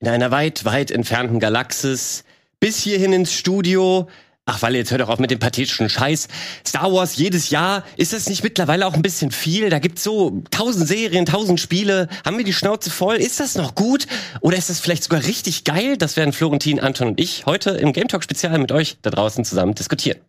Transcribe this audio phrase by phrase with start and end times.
[0.00, 2.24] in einer weit, weit entfernten Galaxis
[2.60, 4.08] bis hierhin ins Studio.
[4.48, 6.28] Ach, weil jetzt hört doch auf mit dem pathetischen Scheiß.
[6.64, 9.70] Star Wars jedes Jahr, ist das nicht mittlerweile auch ein bisschen viel?
[9.70, 12.08] Da gibt's so tausend Serien, tausend Spiele.
[12.24, 13.16] Haben wir die Schnauze voll?
[13.16, 14.06] Ist das noch gut?
[14.40, 15.96] Oder ist das vielleicht sogar richtig geil?
[15.96, 19.44] Das werden Florentin, Anton und ich heute im Game Talk Spezial mit euch da draußen
[19.44, 20.20] zusammen diskutieren.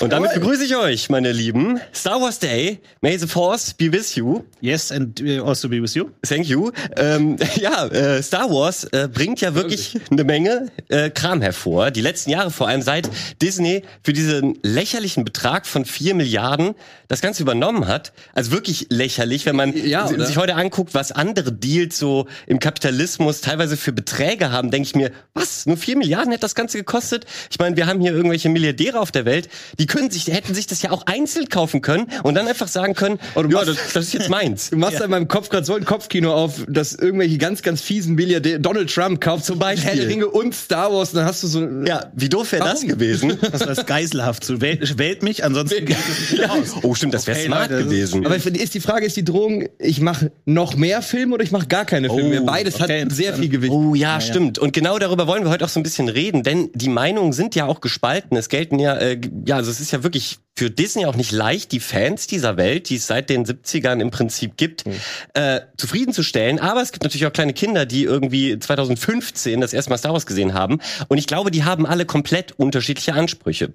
[0.00, 1.78] Und damit begrüße ich euch, meine Lieben.
[1.94, 2.80] Star Wars Day.
[3.02, 4.44] May the Force be with you.
[4.62, 6.08] Yes, and uh, also be with you.
[6.26, 6.70] Thank you.
[6.96, 11.90] Ähm, ja, äh, Star Wars äh, bringt ja wirklich eine Menge äh, Kram hervor.
[11.90, 13.10] Die letzten Jahre vor allem seit
[13.42, 16.74] Disney für diesen lächerlichen Betrag von vier Milliarden
[17.08, 18.12] das Ganze übernommen hat.
[18.32, 23.42] Also wirklich lächerlich, wenn man Ja, sich heute anguckt, was andere Deals so im Kapitalismus
[23.42, 25.66] teilweise für Beträge haben, denke ich mir, was?
[25.66, 27.26] Nur vier Milliarden hätte das Ganze gekostet?
[27.50, 30.66] Ich meine, wir haben hier irgendwelche Milliardäre auf der Welt, die können sich, hätten sich
[30.66, 33.68] das ja auch einzeln kaufen können und dann einfach sagen können, Oh, du ja, machst-
[33.68, 34.70] das, das ist jetzt meins.
[34.70, 38.14] Du machst in meinem Kopf gerade so ein Kopfkino auf, dass irgendwelche ganz, ganz fiesen
[38.14, 41.46] Milliardäre, Donald Trump kauft zum Beispiel Herr Ringe und Star Wars, und dann hast du
[41.48, 43.36] so, Ja, wie doof wäre das gewesen?
[43.52, 44.44] Das war geiselhaft.
[44.44, 46.74] So, wählt, wählt mich, ansonsten geht es nicht raus.
[46.82, 48.24] Oh, stimmt, das wäre Okay, smart Leute, gewesen.
[48.24, 51.66] aber ist die Frage, ist die Drohung, ich mache noch mehr Filme oder ich mache
[51.66, 52.40] gar keine Filme mehr?
[52.42, 53.72] Beides okay, hat sehr viel Gewicht.
[53.72, 54.58] Oh ja, stimmt.
[54.58, 57.54] Und genau darüber wollen wir heute auch so ein bisschen reden, denn die Meinungen sind
[57.54, 58.36] ja auch gespalten.
[58.36, 61.72] Es gelten ja, äh, ja, also es ist ja wirklich für Disney auch nicht leicht,
[61.72, 64.84] die Fans dieser Welt, die es seit den 70ern im Prinzip gibt,
[65.32, 66.58] äh, zufriedenzustellen.
[66.58, 70.26] Aber es gibt natürlich auch kleine Kinder, die irgendwie 2015 das erste Mal Star Wars
[70.26, 70.80] gesehen haben.
[71.08, 73.72] Und ich glaube, die haben alle komplett unterschiedliche Ansprüche.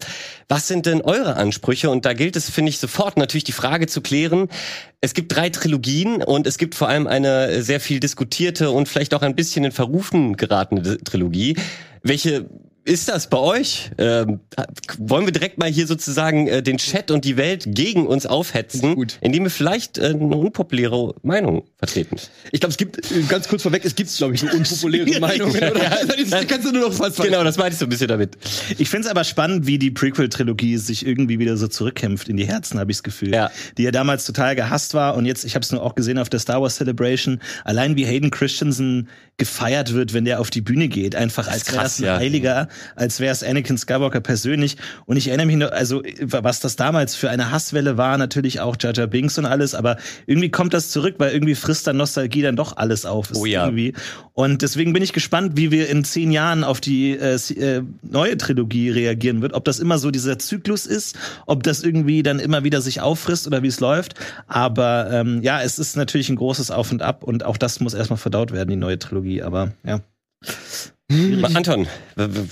[0.48, 1.90] Was sind denn eure Ansprüche?
[1.90, 4.50] Und da gilt es, finde ich, sofort natürlich die Frage zu klären.
[5.02, 9.14] Es gibt drei Trilogien und es gibt vor allem eine sehr viel diskutierte und vielleicht
[9.14, 11.58] auch ein bisschen in Verrufen geratene Trilogie.
[12.04, 12.48] Welche
[12.86, 13.90] ist das bei euch?
[13.98, 14.40] Ähm,
[15.00, 18.94] wollen wir direkt mal hier sozusagen äh, den Chat und die Welt gegen uns aufhetzen,
[18.94, 19.18] Gut.
[19.22, 22.18] indem wir vielleicht äh, eine unpopuläre Meinung vertreten?
[22.52, 25.56] Ich glaube, es gibt, äh, ganz kurz vorweg, es gibt, glaube ich, so unpopuläre Meinungen,
[25.56, 26.06] oder?
[26.30, 28.38] Das kannst du nur noch fast Genau, das meinte ich so ein bisschen damit.
[28.78, 32.46] Ich finde es aber spannend, wie die Prequel-Trilogie sich irgendwie wieder so zurückkämpft in die
[32.46, 33.34] Herzen, habe ich das Gefühl.
[33.34, 33.50] Ja.
[33.80, 36.30] Die ja damals total gehasst war und jetzt, ich habe es nur auch gesehen auf
[36.30, 40.88] der Star Wars Celebration, allein wie Hayden Christensen gefeiert wird, wenn der auf die Bühne
[40.88, 42.18] geht, einfach als krass, das ein ja.
[42.18, 44.78] Heiliger, als wäre es Anakin Skywalker persönlich.
[45.06, 48.76] Und ich erinnere mich noch, also was das damals für eine Hasswelle war, natürlich auch
[48.80, 52.42] Jar Jar Binks und alles, aber irgendwie kommt das zurück, weil irgendwie frisst dann Nostalgie
[52.42, 53.30] dann doch alles auf.
[53.34, 53.66] Oh ja.
[53.66, 53.94] Irgendwie.
[54.34, 58.38] Und deswegen bin ich gespannt, wie wir in zehn Jahren auf die äh, äh, neue
[58.38, 59.54] Trilogie reagieren wird.
[59.54, 63.48] Ob das immer so dieser Zyklus ist, ob das irgendwie dann immer wieder sich auffrisst
[63.48, 64.16] oder wie es läuft.
[64.48, 67.94] Aber ähm, ja, es ist natürlich ein großes Auf und Ab und auch das muss
[67.94, 69.42] erstmal verdaut werden, die neue Trilogie.
[69.42, 70.02] Aber ja.
[71.12, 72.48] Anton, w- w-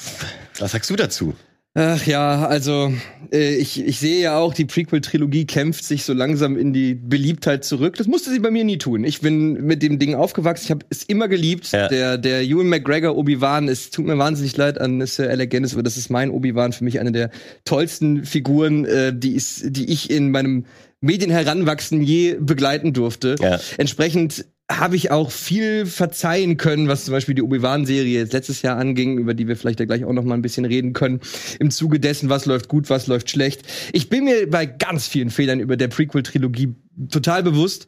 [0.59, 1.33] was sagst du dazu?
[1.75, 2.93] Ach ja, also
[3.31, 7.65] äh, ich, ich sehe ja auch, die Prequel-Trilogie kämpft sich so langsam in die Beliebtheit
[7.65, 7.95] zurück.
[7.95, 9.03] Das musste sie bei mir nie tun.
[9.03, 10.65] Ich bin mit dem Ding aufgewachsen.
[10.65, 11.71] Ich habe es immer geliebt.
[11.71, 11.87] Ja.
[11.87, 15.81] Der, der Ewan McGregor Obi-Wan, es tut mir wahnsinnig leid an Sir Alec Guinness, aber
[15.81, 17.31] das ist mein Obi-Wan, für mich eine der
[17.65, 20.65] tollsten Figuren, äh, die, ist, die ich in meinem
[21.01, 23.35] Medienheranwachsen je begleiten durfte.
[23.41, 23.59] Ja.
[23.77, 28.77] Entsprechend habe ich auch viel verzeihen können, was zum Beispiel die Obi-Wan-Serie jetzt letztes Jahr
[28.77, 31.19] anging, über die wir vielleicht ja gleich auch noch mal ein bisschen reden können,
[31.59, 33.63] im Zuge dessen, was läuft gut, was läuft schlecht.
[33.91, 36.75] Ich bin mir bei ganz vielen Fehlern über der Prequel-Trilogie
[37.09, 37.87] total bewusst.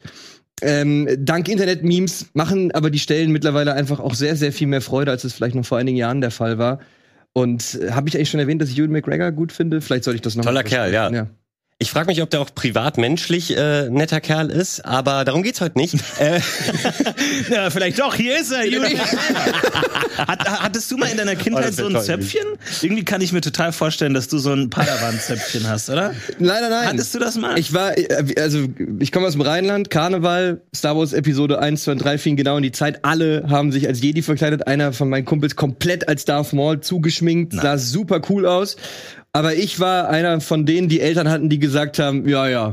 [0.62, 5.10] Ähm, dank Internet-Memes machen aber die Stellen mittlerweile einfach auch sehr, sehr viel mehr Freude,
[5.10, 6.80] als es vielleicht noch vor einigen Jahren der Fall war.
[7.32, 9.80] Und äh, habe ich eigentlich schon erwähnt, dass ich Ewan McGregor gut finde?
[9.80, 11.10] Vielleicht sollte ich das noch Toller mal Kerl, ja.
[11.10, 11.26] ja.
[11.78, 15.60] Ich frage mich, ob der auch privat menschlich äh, netter Kerl ist, aber darum geht's
[15.60, 15.94] heute nicht.
[16.18, 16.40] äh,
[17.50, 18.14] ja, vielleicht doch.
[18.14, 18.64] Hier ist er.
[18.70, 18.98] Julian.
[20.16, 22.02] Hat, hattest du mal in deiner Oh, Kindheit wär so ein toll.
[22.02, 22.46] Zöpfchen?
[22.80, 26.14] Irgendwie kann ich mir total vorstellen, dass du so ein Padawan-Zöpfchen hast, oder?
[26.38, 26.88] Nein, nein, nein.
[26.88, 27.58] Hattest du das mal?
[27.58, 28.64] Ich war, äh, also
[28.98, 32.56] ich komme aus dem Rheinland, Karneval, Star Wars Episode 1, 2 und 3 fing genau
[32.56, 33.04] in die Zeit.
[33.04, 34.66] Alle haben sich als Jedi verkleidet.
[34.66, 38.76] Einer von meinen Kumpels komplett als Darth Maul zugeschminkt, sah super cool aus.
[39.36, 42.72] Aber ich war einer von denen, die Eltern hatten, die gesagt haben, ja, ja,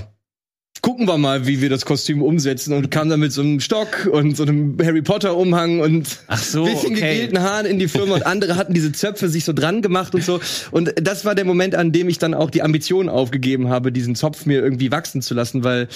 [0.81, 4.09] gucken wir mal, wie wir das Kostüm umsetzen und kam dann mit so einem Stock
[4.09, 7.15] und so einem Harry Potter Umhang und Ach so, bisschen okay.
[7.15, 10.23] gegelten Haaren in die Firma und andere hatten diese Zöpfe sich so dran gemacht und
[10.23, 10.39] so
[10.71, 14.15] und das war der Moment, an dem ich dann auch die Ambition aufgegeben habe, diesen
[14.15, 15.89] Zopf mir irgendwie wachsen zu lassen, weil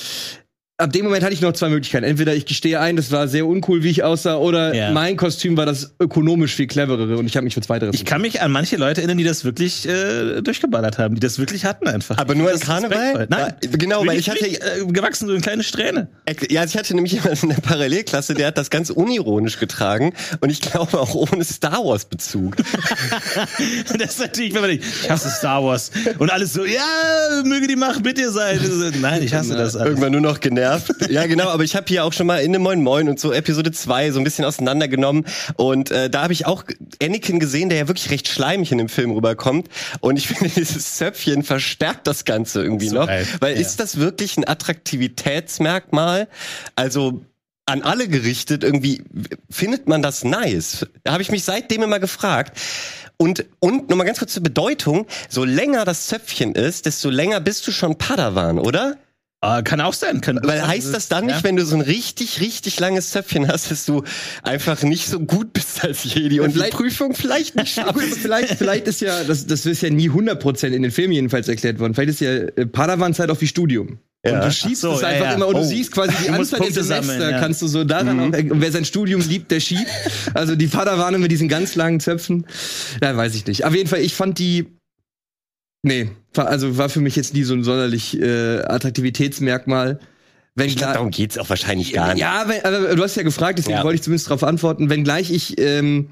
[0.79, 2.03] ab dem Moment hatte ich noch zwei Möglichkeiten.
[2.03, 4.91] Entweder ich gestehe ein, das war sehr uncool, wie ich aussah, oder Ja.
[4.91, 8.21] mein Kostüm war das ökonomisch viel cleverere und ich habe mich für zweiteres Ich kann
[8.21, 11.87] mich an manche Leute erinnern, die das wirklich äh, durchgeballert haben, die das wirklich hatten
[11.87, 12.17] einfach.
[12.19, 13.25] Aber nur ist Karneval?
[13.29, 16.09] Nein, Ja, genau, weil ich hatte- äh, gewachsen so eine kleine Strähne.
[16.49, 20.13] Ja, also ich hatte nämlich jemanden in der Parallelklasse, der hat das ganz unironisch getragen
[20.41, 22.55] und ich glaube auch ohne Star Wars Bezug.
[23.97, 26.81] Das ist natürlich, wenn man denkt, ich hasse Star Wars und alles so, ja,
[27.43, 28.59] möge die Macht mit dir sein.
[29.01, 29.89] Nein, ich hasse das alles.
[29.89, 31.11] Irgendwann nur noch genervt genervt.
[31.11, 33.31] Ja, genau, aber ich habe hier auch schon mal in dem Moin Moin und so
[33.33, 35.25] Episode 2 so ein bisschen auseinandergenommen
[35.55, 36.63] und äh, da habe ich auch
[37.01, 39.67] Anakin gesehen, der ja wirklich recht schleimig in dem Film rüberkommt
[40.01, 43.27] und ich finde dieses Zöpfchen verstärkt das ganze irgendwie So noch, geil.
[43.39, 43.61] weil Ja.
[43.61, 46.27] ist das wirklich ein Attraktivitätsmerkmal?
[46.75, 47.21] Also
[47.65, 49.03] an alle gerichtet, irgendwie
[49.49, 50.85] findet man das nice.
[51.03, 52.57] Da habe ich mich seitdem immer gefragt.
[53.17, 57.67] Und, und nochmal ganz kurz zur Bedeutung, so länger das Zöpfchen ist, desto länger bist
[57.67, 58.95] du schon Padawan, oder?
[59.41, 60.19] Äh, kann auch sein.
[60.21, 63.69] Kann Weil heißt das dann nicht, wenn du so ein richtig, richtig langes Zöpfchen hast,
[63.69, 64.03] dass du
[64.41, 68.01] einfach nicht so gut bist als Jedi und die vielleicht- Prüfung vielleicht nicht Ja, gut,
[68.01, 68.17] schaffst?
[68.17, 71.77] vielleicht, vielleicht ist ja, das, das ist ja nie 100% in den Filmen jedenfalls erklärt
[71.79, 71.93] worden.
[71.93, 73.99] Vielleicht ist ja äh, Padawan-Zeit auch wie Studium.
[74.25, 74.33] Ja.
[74.39, 75.33] Und du schiebst so, es ja, einfach ja.
[75.33, 75.59] immer und Oh.
[75.59, 77.39] du siehst quasi die Anzahl der Semester, ja.
[77.39, 79.85] kannst du so daran auch, und wer sein Studium liebt, der schiebt.
[80.33, 82.47] Also die Padawane mit diesen ganz langen Zöpfen,
[83.03, 83.65] ja, weiß ich nicht.
[83.65, 84.65] Auf jeden Fall, ich fand die,
[85.83, 89.99] nee, war- also war für mich jetzt nie so ein sonderlich äh, Attraktivitätsmerkmal.
[90.55, 92.21] Wenn Ich glaube, darum geht's auch wahrscheinlich gar nicht.
[92.21, 93.83] ja, wenn, aber du hast ja gefragt, deswegen Ja.
[93.83, 94.89] wollte ich zumindest darauf antworten.
[94.89, 96.09] Wenngleich ich, ähm,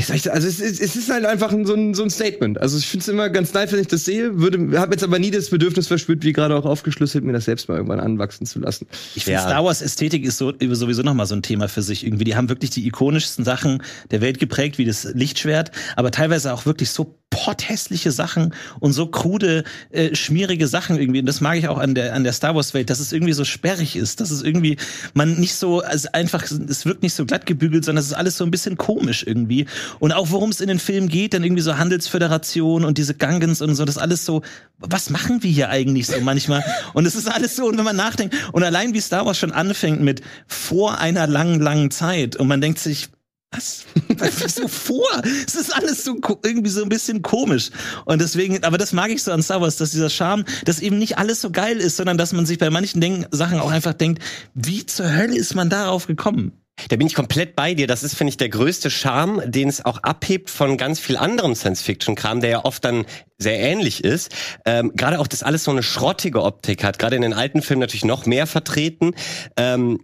[0.00, 2.60] ich sagen, also es ist, es ist halt einfach ein, so, ein, so ein Statement.
[2.60, 4.38] Also ich finde es immer ganz nice, wenn ich das sehe.
[4.40, 7.68] Würde, habe jetzt aber nie das Bedürfnis verspürt, wie gerade auch aufgeschlüsselt, mir das selbst
[7.68, 8.86] mal irgendwann anwachsen zu lassen.
[9.14, 9.46] Ich finde, Ja.
[9.46, 12.24] Star Wars Ästhetik ist so, sowieso nochmal so ein Thema für sich irgendwie.
[12.24, 16.66] Die haben wirklich die ikonischsten Sachen der Welt geprägt, wie das Lichtschwert, aber teilweise auch
[16.66, 21.20] wirklich so potthässliche Sachen und so krude, äh, schmierige Sachen irgendwie.
[21.20, 23.32] Und das mag ich auch an der, an der Star Wars Welt, dass es irgendwie
[23.32, 24.76] so sperrig ist, dass es irgendwie,
[25.14, 28.36] man nicht so, also einfach, es wirkt nicht so glatt gebügelt, sondern es ist alles
[28.36, 29.66] so ein bisschen komisch irgendwie.
[29.98, 33.60] Und auch worum es in den Filmen geht, dann irgendwie so Handelsföderation und diese Gangens
[33.60, 34.42] und so, das alles so,
[34.78, 36.64] was machen wir hier eigentlich so manchmal?
[36.94, 39.52] Und es ist alles so, und wenn man nachdenkt, und allein wie Star Wars schon
[39.52, 43.10] anfängt mit vor einer langen, langen Zeit, und man denkt sich,
[43.52, 43.84] was?
[44.08, 45.08] Wieso vor?
[45.46, 47.70] Es ist alles so irgendwie so ein bisschen komisch.
[48.04, 50.98] Und deswegen, aber das mag ich so an Star Wars, dass dieser Charme, dass eben
[50.98, 53.94] nicht alles so geil ist, sondern dass man sich bei manchen Denk Sachen auch einfach
[53.94, 54.22] denkt,
[54.54, 56.52] wie zur Hölle ist man darauf gekommen?
[56.88, 57.86] Da bin ich komplett bei dir.
[57.86, 61.54] Das ist, finde ich, der größte Charme, den es auch abhebt von ganz viel anderem
[61.54, 63.04] Science-Fiction-Kram, der ja oft dann
[63.38, 64.32] sehr ähnlich ist.
[64.66, 66.98] Ähm, Gerade auch, dass alles so eine schrottige Optik hat.
[66.98, 69.12] Gerade in den alten Filmen natürlich noch mehr vertreten.
[69.56, 69.98] Ähm,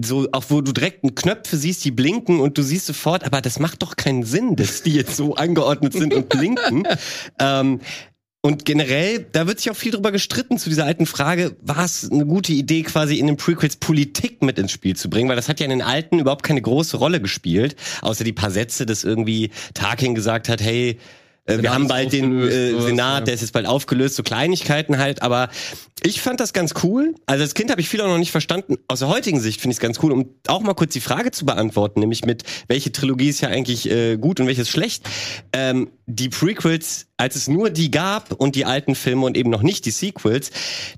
[0.00, 3.58] so auch wo du direkt Knöpfe siehst, die blinken und du siehst sofort, aber das
[3.58, 6.88] macht doch keinen Sinn, dass die jetzt so angeordnet sind und blinken.
[7.38, 7.80] ähm,
[8.44, 12.10] und generell, da wird sich auch viel drüber gestritten zu dieser alten Frage, war es
[12.12, 15.48] eine gute Idee, quasi in den Prequels Politik mit ins Spiel zu bringen, weil das
[15.48, 19.02] hat ja in den alten überhaupt keine große Rolle gespielt, außer die paar Sätze, dass
[19.02, 20.98] irgendwie Tarkin gesagt hat, hey,
[21.46, 23.20] äh, wir haben bald den äh, Senat, ja.
[23.22, 25.48] der ist jetzt bald aufgelöst, so Kleinigkeiten halt, aber
[26.02, 27.14] ich fand das ganz cool.
[27.26, 28.76] Also als Kind habe ich viel auch noch nicht verstanden.
[28.88, 31.30] Aus der heutigen Sicht finde ich es ganz cool, um auch mal kurz die Frage
[31.30, 35.08] zu beantworten, nämlich mit welche Trilogie ist ja eigentlich äh, gut und welches schlecht.
[35.52, 39.62] Ähm, die Prequels, als es nur die gab und die alten Filme und eben noch
[39.62, 40.50] nicht die Sequels,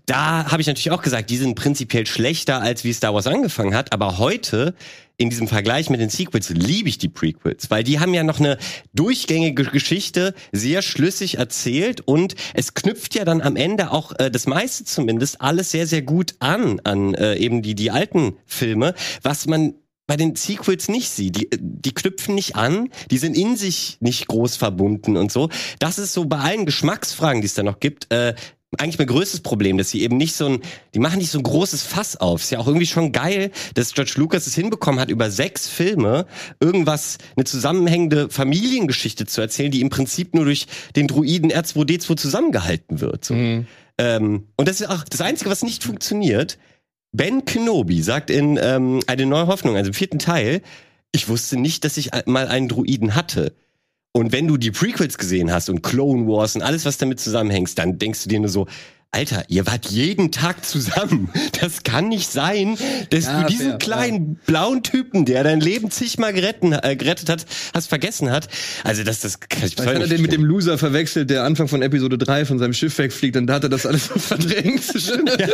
[0.06, 3.74] da habe ich natürlich auch gesagt, die sind prinzipiell schlechter, als wie Star Wars angefangen
[3.74, 3.92] hat.
[3.92, 4.74] Aber heute
[5.16, 8.38] in diesem Vergleich mit den Sequels liebe ich die Prequels, weil die haben ja noch
[8.38, 8.58] eine
[8.92, 14.46] durchgängige Geschichte, sehr schlüssig erzählt und es knüpft ja dann am Ende auch äh, das
[14.46, 19.46] meiste zumindest alles sehr, sehr gut an, an äh, eben die, die alten Filme, was
[19.46, 19.74] man
[20.06, 21.36] bei den Sequels nicht sieht.
[21.36, 25.48] Die, die knüpfen nicht an, die sind in sich nicht groß verbunden und so.
[25.78, 28.34] Das ist so bei allen Geschmacksfragen, die es da noch gibt, äh,
[28.78, 30.60] eigentlich mein größtes Problem, dass sie eben nicht so ein,
[30.94, 32.42] die machen nicht so ein großes Fass auf.
[32.42, 36.26] Ist ja auch irgendwie schon geil, dass George Lucas es hinbekommen hat, über sechs Filme
[36.60, 43.00] irgendwas, eine zusammenhängende Familiengeschichte zu erzählen, die im Prinzip nur durch den Druiden R2D2 zusammengehalten
[43.00, 43.24] wird.
[43.24, 43.34] So.
[43.98, 46.58] Ähm, und das ist auch das Einzige, was nicht funktioniert.
[47.16, 50.60] Ben Kenobi sagt in ähm, Eine neue Hoffnung, also im vierten Teil,
[51.12, 53.54] ich wusste nicht, dass ich mal einen Druiden hatte.
[54.12, 57.78] Und wenn du die Prequels gesehen hast und Clone Wars und alles, was damit zusammenhängt,
[57.78, 58.66] dann denkst du dir nur so,
[59.16, 61.30] Alter, ihr wart jeden Tag zusammen.
[61.58, 62.76] Das kann nicht sein,
[63.08, 67.30] dass Ja, du diesen fair, kleinen blauen Typen, der dein Leben zigmal geretten, äh, gerettet
[67.30, 68.48] hat, hast vergessen hat.
[68.84, 71.66] Also das, das kann ich Vielleicht hat er den mit dem Loser verwechselt, der Anfang
[71.66, 74.82] von Episode 3 von seinem Schiff wegfliegt, und da hat er das alles verdrängt.
[75.38, 75.46] ja,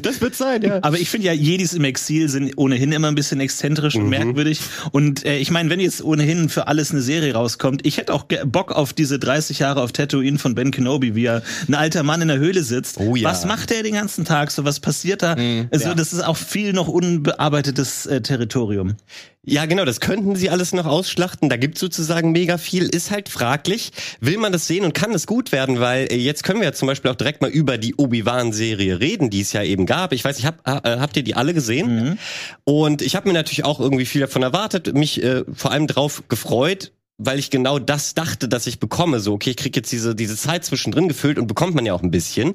[0.00, 0.78] das wird sein, ja.
[0.80, 4.04] Aber ich finde ja, Jedis im Exil sind ohnehin immer ein bisschen exzentrisch Mhm.
[4.04, 4.60] und merkwürdig.
[4.92, 8.24] Und äh, ich meine, wenn jetzt ohnehin für alles eine Serie rauskommt, ich hätte auch
[8.46, 12.22] Bock auf diese 30 Jahre auf Tatooine von Ben Kenobi, wie er ein alter Mann
[12.22, 12.96] in der Höhle sitzt.
[12.98, 13.28] Oh ja.
[13.28, 14.50] Was macht er den ganzen Tag?
[14.50, 15.36] So was passiert da?
[15.70, 15.94] also ja.
[15.94, 18.96] das ist auch viel noch unbearbeitetes äh, Territorium.
[19.42, 21.48] Ja, genau, das könnten sie alles noch ausschlachten.
[21.48, 22.84] Da gibt's sozusagen mega viel.
[22.84, 23.90] Ist halt fraglich.
[24.20, 25.80] Will man das sehen und kann es gut werden?
[25.80, 29.30] Weil äh, jetzt können wir ja zum Beispiel auch direkt mal über die Obi-Wan-Serie reden,
[29.30, 30.12] die es ja eben gab.
[30.12, 32.18] Ich weiß, ich hab, äh, habt ihr die alle gesehen?
[32.64, 36.22] Und ich habe mir natürlich auch irgendwie viel davon erwartet, mich äh, vor allem drauf
[36.28, 39.20] gefreut, weil ich genau das dachte, dass ich bekomme.
[39.20, 42.02] So, okay, ich krieg jetzt diese, diese Zeit zwischendrin gefüllt und bekommt man ja auch
[42.02, 42.54] ein bisschen.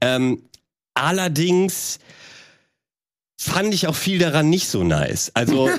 [0.00, 0.42] Ähm,
[0.94, 1.98] allerdings
[3.40, 5.32] fand ich auch viel daran nicht so nice.
[5.34, 5.70] Also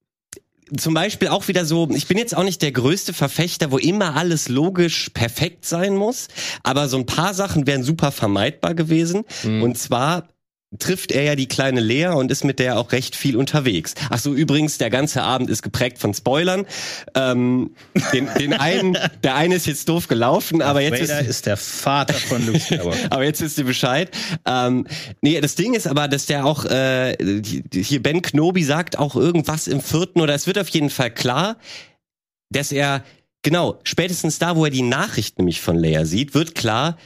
[0.76, 4.16] zum Beispiel auch wieder so, ich bin jetzt auch nicht der größte Verfechter, wo immer
[4.16, 6.28] alles logisch perfekt sein muss,
[6.62, 9.24] aber so ein paar Sachen wären super vermeidbar gewesen.
[9.62, 10.28] Und zwar
[10.78, 13.94] trifft er ja die kleine Lea und ist mit der auch recht viel unterwegs.
[14.10, 16.66] Ach so, übrigens, der ganze Abend ist geprägt von Spoilern.
[17.14, 17.70] Ähm,
[18.12, 21.56] den, den einen, der eine ist jetzt doof gelaufen, aber jetzt Vader ist, ist der
[21.56, 22.98] Vater von Luke Skywalker.
[23.10, 24.10] aber jetzt wisst ihr Bescheid.
[24.44, 24.86] Ähm,
[25.22, 27.16] nee, das Ding ist aber, dass der auch, äh,
[27.72, 31.56] hier Ben Knobi sagt auch irgendwas im vierten oder es wird auf jeden Fall klar,
[32.50, 33.04] dass er,
[33.42, 36.98] genau, spätestens da, wo er die Nachricht nämlich von Leia sieht, wird klar,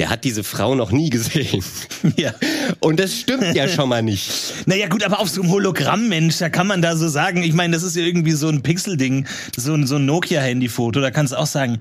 [0.00, 1.62] der hat diese Frau noch nie gesehen.
[2.16, 2.32] ja.
[2.80, 4.30] Und das stimmt ja schon mal nicht.
[4.66, 7.52] Naja, gut, aber auf so einem Hologramm, Mensch, da kann man da so sagen, ich
[7.52, 9.26] meine, das ist ja irgendwie so ein Pixel-Ding,
[9.56, 11.80] so ein, so ein Nokia-Handy-Foto, da kannst du auch sagen,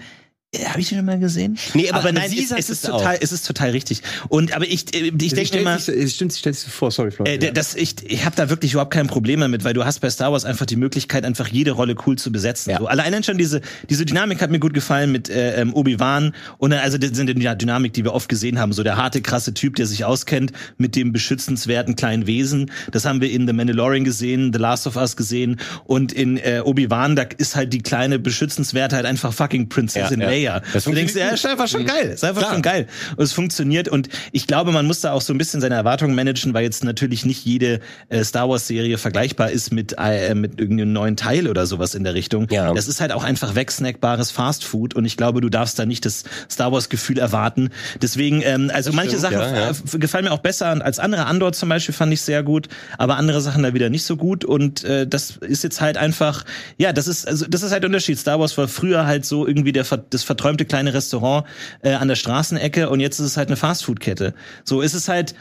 [0.66, 1.60] habe ich den schon mal gesehen?
[1.76, 3.22] Nee, aber nein, sie es, sagt es ist es total, auch.
[3.22, 4.02] es ist total richtig.
[4.30, 7.36] Und aber ich, äh, ich denke stellt sich, stimmt, sie stellt sich vor, sorry, Florian.
[7.36, 10.00] Äh, d- das, ich ich habe da wirklich überhaupt kein Problem damit, weil du hast
[10.00, 12.72] bei Star Wars einfach die Möglichkeit, einfach jede Rolle cool zu besetzen.
[12.72, 12.80] Ja.
[12.80, 16.72] So, allein schon diese, diese Dynamik hat mir gut gefallen mit äh, ähm, Obi-Wan und
[16.72, 18.74] dann, also das sind die Dynamik, die wir oft gesehen haben.
[18.74, 22.72] So der harte, krasse Typ, der sich auskennt mit dem beschützenswerten kleinen Wesen.
[22.92, 26.62] Das haben wir in The Mandalorian gesehen, The Last of Us gesehen und in äh,
[26.66, 30.50] Obi-Wan, da ist halt die kleine beschützenswerte halt einfach fucking Prinzessin Ja, ja.
[30.50, 30.62] Leia.
[30.74, 32.10] Das du denkst, ja, ist einfach schon geil.
[32.10, 32.54] Ist einfach Klar.
[32.54, 32.88] schon geil.
[33.16, 36.16] Und es funktioniert und ich glaube, man muss da auch so ein bisschen seine Erwartungen
[36.16, 37.80] managen, weil jetzt natürlich nicht jede
[38.10, 42.04] äh, Star Wars Serie vergleichbar ist mit äh, mit irgendeinem neuen Teil oder sowas in
[42.04, 42.48] der Richtung.
[42.50, 42.74] Ja.
[42.74, 46.06] Das ist halt auch einfach wegsnackbares Fast Food und ich glaube, du darfst da nicht
[46.06, 47.70] das Star Wars Gefühl erwarten.
[48.02, 49.98] Deswegen ähm, also manche stimmt, Sachen ja, ja.
[49.98, 51.26] gefallen mir auch besser als andere.
[51.26, 52.68] Andor zum Beispiel fand ich sehr gut,
[52.98, 56.46] aber andere Sachen da wieder nicht so gut und äh, das ist jetzt halt einfach
[56.78, 58.18] ja, das ist also das ist halt Unterschied.
[58.20, 61.46] Star Wars war früher halt so irgendwie der das verträumte kleine Restaurant
[61.82, 64.36] äh, an der Straßenecke und jetzt ist es halt eine Fastfood-Kette.
[64.64, 65.34] So ist es halt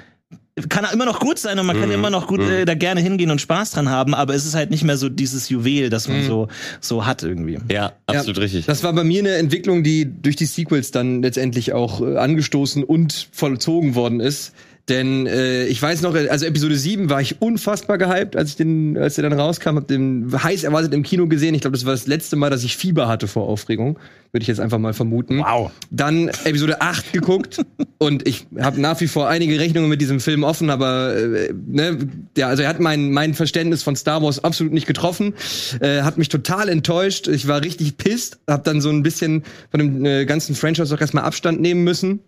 [0.69, 1.81] kann immer noch gut sein und man Mhm.
[1.83, 4.55] kann immer noch gut äh, da gerne hingehen und Spaß dran haben, aber es ist
[4.57, 6.15] halt nicht mehr so dieses Juwel, das Mhm.
[6.15, 6.49] man so
[6.81, 7.59] so hat irgendwie.
[7.71, 8.67] Ja, absolut Ja, richtig.
[8.67, 12.83] Das war bei mir eine Entwicklung, die durch die Sequels dann letztendlich auch äh, angestoßen
[12.83, 14.53] und vollzogen worden ist.
[14.89, 18.97] Denn äh, ich weiß noch, also Episode 7 war ich unfassbar gehypt, als ich den,
[18.97, 21.55] als der dann rauskam, hab den heiß erwartet im Kino gesehen.
[21.55, 23.99] Ich glaube, das war das letzte Mal, dass ich Fieber hatte vor Aufregung.
[24.33, 25.39] Würde ich jetzt einfach mal vermuten.
[25.39, 25.71] Wow.
[25.91, 27.61] Dann Episode 8 geguckt
[27.99, 31.99] und ich habe nach wie vor einige Rechnungen mit diesem Film offen, aber äh, ne,
[32.37, 35.35] ja, also er hat mein mein Verständnis von Star Wars absolut nicht getroffen,
[35.81, 37.27] äh, hat mich total enttäuscht.
[37.29, 41.01] Ich war richtig pisst, habe dann so ein bisschen von dem äh, ganzen Franchise auch
[41.01, 42.21] erstmal Abstand nehmen müssen.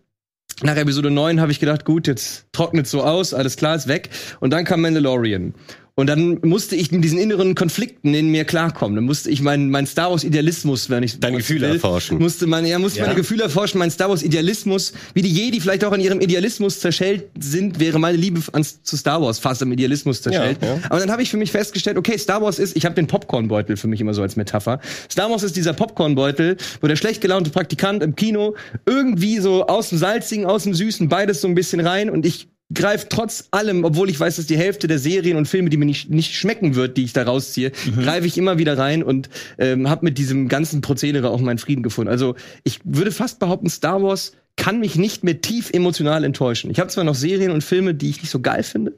[0.63, 4.11] Nach Episode 9 habe ich gedacht, gut, jetzt trocknet so aus, alles klar, ist weg.
[4.41, 5.55] Und dann kam Mandalorian.
[6.01, 8.97] Und dann musste ich mit diesen inneren Konflikten in mir klarkommen.
[8.97, 12.19] Dann musste ich meinen mein Star Wars Idealismus, wenn ich Deine Gefühle will, erforschen.
[12.19, 13.05] Musste man, ja, musste Ja.
[13.05, 16.81] meine Gefühle erforschen, mein Star Wars Idealismus, wie die Jedi vielleicht auch an ihrem Idealismus
[16.81, 20.63] zerschellt sind, wäre meine Liebe ans, zu Star Wars fast am Idealismus zerschellt.
[20.63, 20.81] Ja, ja.
[20.89, 23.77] Aber dann habe ich für mich festgestellt, okay, Star Wars ist, ich habe den Popcornbeutel
[23.77, 24.81] für mich immer so als Metapher.
[25.11, 28.55] Star Wars ist dieser Popcornbeutel, wo der schlecht gelaunte Praktikant im Kino
[28.87, 32.49] irgendwie so aus dem Salzigen, aus dem Süßen, beides so ein bisschen rein und ich
[32.73, 35.87] greife trotz allem, obwohl ich weiß, dass die Hälfte der Serien und Filme, die mir
[35.87, 39.89] nicht, nicht schmecken wird, die ich da rausziehe, greife ich immer wieder rein und ähm,
[39.89, 42.11] habe mit diesem ganzen Prozedere auch meinen Frieden gefunden.
[42.11, 46.71] Also ich würde fast behaupten, Star Wars kann mich nicht mehr tief emotional enttäuschen.
[46.71, 48.95] Ich habe zwar noch Serien und Filme, die ich nicht so geil finde,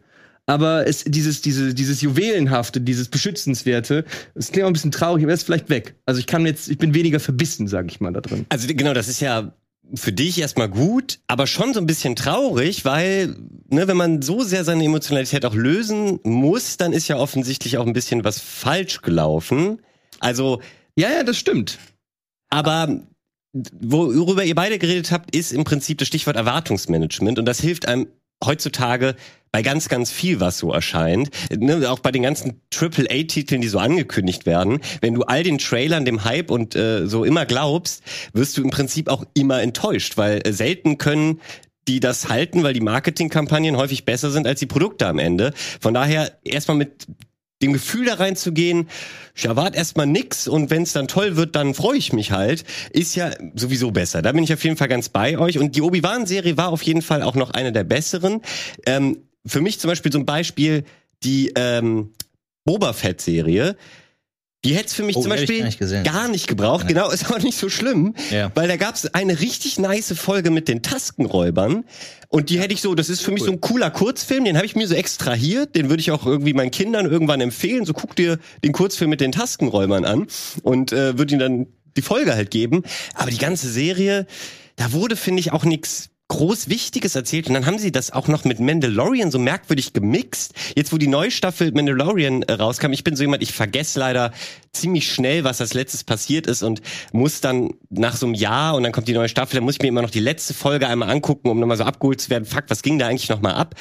[0.46, 5.32] aber es, dieses, diese, dieses Juwelenhafte, dieses Beschützenswerte, das klingt auch ein bisschen traurig, aber
[5.32, 5.94] ist vielleicht weg.
[6.04, 8.44] Also ich kann jetzt, ich bin weniger verbissen, sage ich mal, da drin.
[8.48, 9.54] Also genau, das ist ja
[9.94, 13.36] für dich erstmal gut, aber schon so ein bisschen traurig, weil,
[13.68, 17.86] ne, wenn man so sehr seine Emotionalität auch lösen muss, dann ist ja offensichtlich auch
[17.86, 19.80] ein bisschen was falsch gelaufen.
[20.20, 20.60] Also,
[20.96, 21.78] Ja, ja, das stimmt.
[22.50, 23.00] aber
[23.80, 28.06] worüber ihr beide geredet habt, ist im Prinzip das Stichwort Erwartungsmanagement und das hilft einem
[28.44, 29.14] heutzutage
[29.52, 31.30] bei ganz, ganz viel, was so erscheint.
[31.54, 34.80] Ne, auch bei den ganzen Triple-A-Titeln, die so angekündigt werden.
[35.02, 38.70] Wenn du all den Trailern, dem Hype und äh, so immer glaubst, wirst du im
[38.70, 41.40] Prinzip auch immer enttäuscht, weil äh, selten können
[41.88, 45.52] die das halten, weil die Marketingkampagnen häufig besser sind als die Produkte am Ende.
[45.80, 47.06] Von daher erstmal mit
[47.62, 48.88] dem Gefühl da reinzugehen,
[49.34, 52.64] ich erwarte erstmal nix und wenn es dann toll wird, dann freue ich mich halt,
[52.90, 54.20] ist ja sowieso besser.
[54.20, 55.58] Da bin ich auf jeden Fall ganz bei euch.
[55.58, 58.42] Und die Obi-Wan-Serie war auf jeden Fall auch noch eine der besseren.
[58.84, 60.84] Ähm, für mich zum Beispiel so ein Beispiel
[61.24, 62.10] die ähm,
[62.64, 63.76] Boba Fett-Serie.
[64.64, 66.86] Die hätte es für mich Oh, zum Beispiel gar nicht gar nicht gebraucht.
[66.86, 68.52] Genau, ist aber nicht so schlimm, Ja.
[68.54, 71.84] weil da gab es eine richtig nice Folge mit den Taskenräubern.
[72.28, 74.64] Und die hätte ich so, das ist für mich so ein cooler Kurzfilm, den habe
[74.64, 77.84] ich mir so extrahiert, den würde ich auch irgendwie meinen Kindern irgendwann empfehlen.
[77.84, 80.26] So guck dir den Kurzfilm mit den Taskenräubern an
[80.62, 81.66] und äh, würde ihnen dann
[81.96, 82.84] die Folge halt geben.
[83.14, 84.26] Aber die ganze Serie,
[84.76, 88.26] da wurde, finde ich, auch nichts groß Wichtiges erzählt und dann haben sie das auch
[88.26, 90.54] noch mit Mandalorian so merkwürdig gemixt.
[90.74, 94.32] Jetzt, wo die neue Staffel Mandalorian äh, rauskam, ich bin so jemand, ich vergesse leider
[94.72, 96.80] ziemlich schnell, was als letztes passiert ist und
[97.12, 99.82] muss dann nach so einem Jahr und dann kommt die neue Staffel, dann muss ich
[99.82, 102.46] mir immer noch die letzte Folge einmal angucken, um nochmal so abgeholt zu werden.
[102.46, 103.74] Fuck, was ging da eigentlich nochmal ab?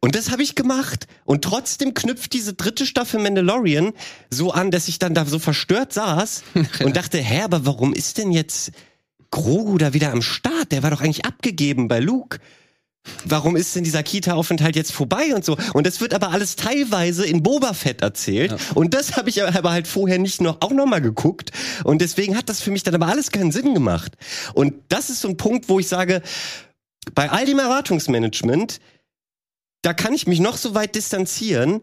[0.00, 1.08] Und das habe ich gemacht.
[1.24, 3.92] Und trotzdem knüpft diese dritte Staffel Mandalorian
[4.30, 6.44] so an, dass ich dann da so verstört saß
[6.84, 8.70] und dachte, hä, aber warum ist denn jetzt
[9.30, 10.72] Grogu da wieder am Start?
[10.72, 12.38] Der war doch eigentlich abgegeben bei Luke.
[13.24, 15.56] Warum ist denn dieser Kita-Aufenthalt jetzt vorbei und so?
[15.72, 18.54] Und das wird aber alles teilweise in Boba Fett erzählt.
[18.74, 21.50] Und das habe ich aber halt vorher nicht noch auch noch mal geguckt.
[21.84, 24.16] Und deswegen hat das für mich dann aber alles keinen Sinn gemacht.
[24.52, 26.22] Und das ist so ein Punkt, wo ich sage,
[27.14, 28.80] bei all dem Erwartungsmanagement,
[29.82, 31.80] da kann ich mich noch so weit distanzieren.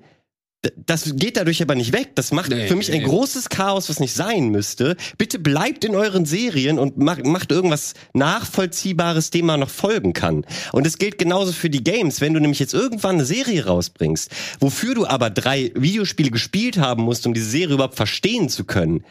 [0.75, 2.15] Das geht dadurch aber nicht weg.
[2.15, 3.05] Das macht Nee, für mich ein nee.
[3.05, 4.97] großes Chaos, was nicht sein müsste.
[5.17, 10.45] Bitte bleibt in euren Serien und macht, macht irgendwas Nachvollziehbares, dem man noch folgen kann.
[10.71, 12.21] Und es gilt genauso für die Games.
[12.21, 17.03] Wenn du nämlich jetzt irgendwann eine Serie rausbringst, wofür du aber drei Videospiele gespielt haben
[17.03, 19.03] musst, um diese Serie überhaupt verstehen zu können,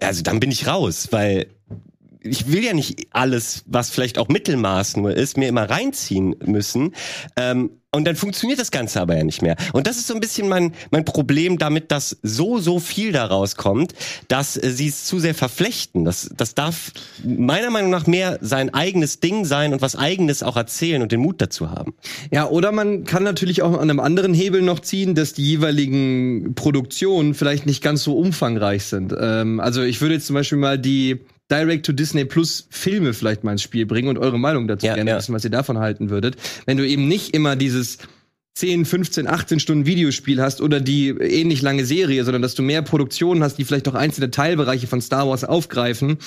[0.00, 1.46] also dann bin ich raus, weil
[2.24, 6.94] ich will ja nicht alles, was vielleicht auch Mittelmaß nur ist, mir immer reinziehen müssen.
[7.36, 9.54] Ähm, und dann funktioniert das Ganze aber ja nicht mehr.
[9.72, 13.54] Und das ist so ein bisschen mein, mein Problem damit, dass so, so viel daraus
[13.54, 13.94] kommt,
[14.26, 16.04] dass äh, sie es zu sehr verflechten.
[16.04, 16.90] Das, das darf
[17.24, 21.20] meiner Meinung nach mehr sein eigenes Ding sein und was eigenes auch erzählen und den
[21.20, 21.94] Mut dazu haben.
[22.32, 26.54] Ja, oder man kann natürlich auch an einem anderen Hebel noch ziehen, dass die jeweiligen
[26.56, 29.14] Produktionen vielleicht nicht ganz so umfangreich sind.
[29.16, 31.20] Ähm, also ich würde jetzt zum Beispiel mal die
[31.50, 34.94] Direct to Disney Plus Filme vielleicht mal ins Spiel bringen und eure Meinung dazu Ja,
[34.94, 35.18] gerne ja.
[35.18, 36.36] wissen, was ihr davon halten würdet.
[36.66, 37.98] Wenn du eben nicht immer dieses
[38.54, 42.82] 10, 15, 18 Stunden Videospiel hast oder die ähnlich lange Serie, sondern dass du mehr
[42.82, 46.18] Produktionen hast, die vielleicht auch einzelne Teilbereiche von Star Wars aufgreifen,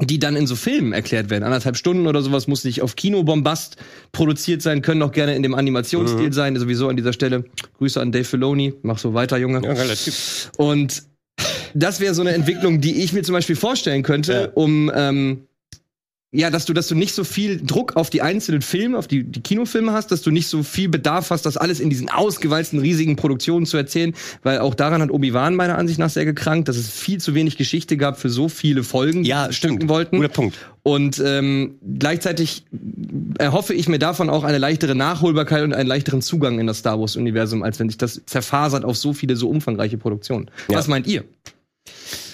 [0.00, 1.42] die dann in so Filmen erklärt werden.
[1.42, 3.76] Anderthalb Stunden oder sowas muss nicht auf Kinobombast
[4.12, 6.56] produziert sein, können auch gerne in dem Animationsstil sein.
[6.56, 7.44] Sowieso an dieser Stelle
[7.78, 8.74] Grüße an Dave Filoni.
[8.82, 9.60] Mach so weiter, Junge.
[9.62, 10.52] relativ.
[10.56, 11.02] Und
[11.74, 14.48] das wäre so eine Entwicklung, die ich mir zum Beispiel vorstellen könnte, Ja.
[14.54, 15.42] um ähm,
[16.30, 19.24] ja, dass du, dass du nicht so viel Druck auf die einzelnen Filme, auf die,
[19.24, 22.80] die Kinofilme hast, dass du nicht so viel Bedarf hast, das alles in diesen ausgewalzten,
[22.80, 24.12] riesigen Produktionen zu erzählen,
[24.42, 27.56] weil auch daran hat Obi-Wan meiner Ansicht nach sehr gekrankt, dass es viel zu wenig
[27.56, 29.88] Geschichte gab für so viele Folgen, die Ja, stimmt.
[29.88, 30.16] wollten.
[30.16, 30.58] Guter Punkt.
[30.82, 32.64] Und ähm, gleichzeitig
[33.38, 37.00] erhoffe ich mir davon auch eine leichtere Nachholbarkeit und einen leichteren Zugang in das Star
[37.00, 40.50] Wars-Universum, als wenn sich das zerfasert auf so viele so umfangreiche Produktionen.
[40.68, 40.76] Ja.
[40.76, 41.24] Was meint ihr?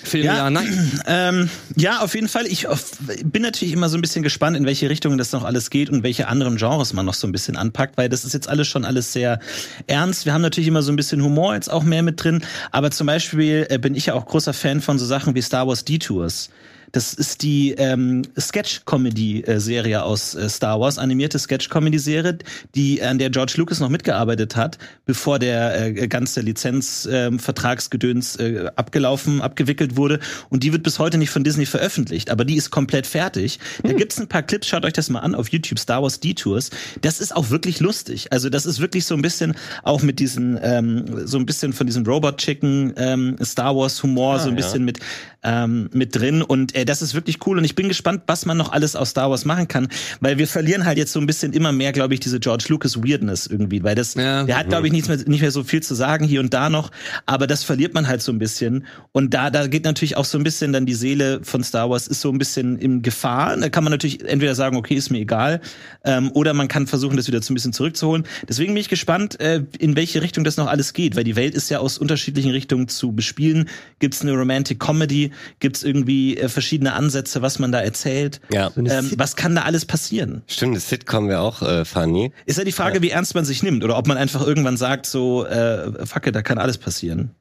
[0.04, 0.50] Filme, ja, Ja.
[0.50, 1.00] nein.
[1.06, 2.46] Ähm, ja, auf jeden Fall.
[2.46, 2.92] Ich auf,
[3.24, 6.02] bin natürlich immer so ein bisschen gespannt, in welche Richtung das noch alles geht und
[6.02, 8.84] welche anderen Genres man noch so ein bisschen anpackt, weil das ist jetzt alles schon
[8.84, 9.38] alles sehr
[9.86, 10.24] ernst.
[10.24, 13.06] Wir haben natürlich immer so ein bisschen Humor jetzt auch mehr mit drin, aber zum
[13.06, 16.50] Beispiel äh, bin ich ja auch großer Fan von so Sachen wie Star Wars Detours.
[16.94, 22.38] Das ist die ähm, Sketch-Comedy-Serie aus äh, Star Wars, animierte Sketch-Comedy-Serie,
[22.76, 29.40] die an der George Lucas noch mitgearbeitet hat, bevor der äh, ganze Lizenzvertragsgedöns äh, abgelaufen,
[29.40, 30.20] abgewickelt wurde.
[30.50, 33.58] Und die wird bis heute nicht von Disney veröffentlicht, aber die ist komplett fertig.
[33.82, 36.70] Da gibt's ein paar Clips, schaut euch das mal an auf YouTube, Star Wars Detours.
[37.00, 38.32] Das ist auch wirklich lustig.
[38.32, 41.88] Also das ist wirklich so ein bisschen auch mit diesen, ähm, so ein bisschen von
[41.88, 44.62] diesem Robot Chicken ähm, Star Wars Humor, so ein ja.
[44.64, 45.00] bisschen mit
[45.44, 48.56] ähm, mit drin und äh, das ist wirklich cool und ich bin gespannt, was man
[48.56, 49.88] noch alles aus Star Wars machen kann,
[50.20, 53.02] weil wir verlieren halt jetzt so ein bisschen immer mehr, glaube ich, diese George Lucas
[53.02, 54.44] Weirdness irgendwie, weil das, Ja.
[54.44, 56.70] der hat glaube ich nichts mehr, nicht mehr so viel zu sagen hier und da
[56.70, 56.90] noch,
[57.26, 60.38] aber das verliert man halt so ein bisschen und da da geht natürlich auch so
[60.38, 63.56] ein bisschen dann die Seele von Star Wars ist so ein bisschen in Gefahr.
[63.56, 65.60] Da kann man natürlich entweder sagen, okay, ist mir egal,
[66.04, 68.24] ähm, oder man kann versuchen, das wieder so ein bisschen zurückzuholen.
[68.48, 71.54] Deswegen bin ich gespannt, äh, in welche Richtung das noch alles geht, weil die Welt
[71.54, 73.68] ist ja aus unterschiedlichen Richtungen zu bespielen.
[73.98, 75.32] Gibt's eine Romantic Comedy?
[75.60, 78.40] Gibt's irgendwie äh, verschiedene Ansätze, was man da erzählt?
[78.50, 78.70] Ja.
[78.74, 80.42] Ähm, was kann da alles passieren?
[80.46, 82.32] Stimmt, das Sitcom wäre auch äh, funny.
[82.46, 85.04] Ist ja die Frage, wie ernst man sich nimmt oder ob man einfach irgendwann sagt,
[85.04, 87.32] so, äh, fuck it, da kann alles passieren.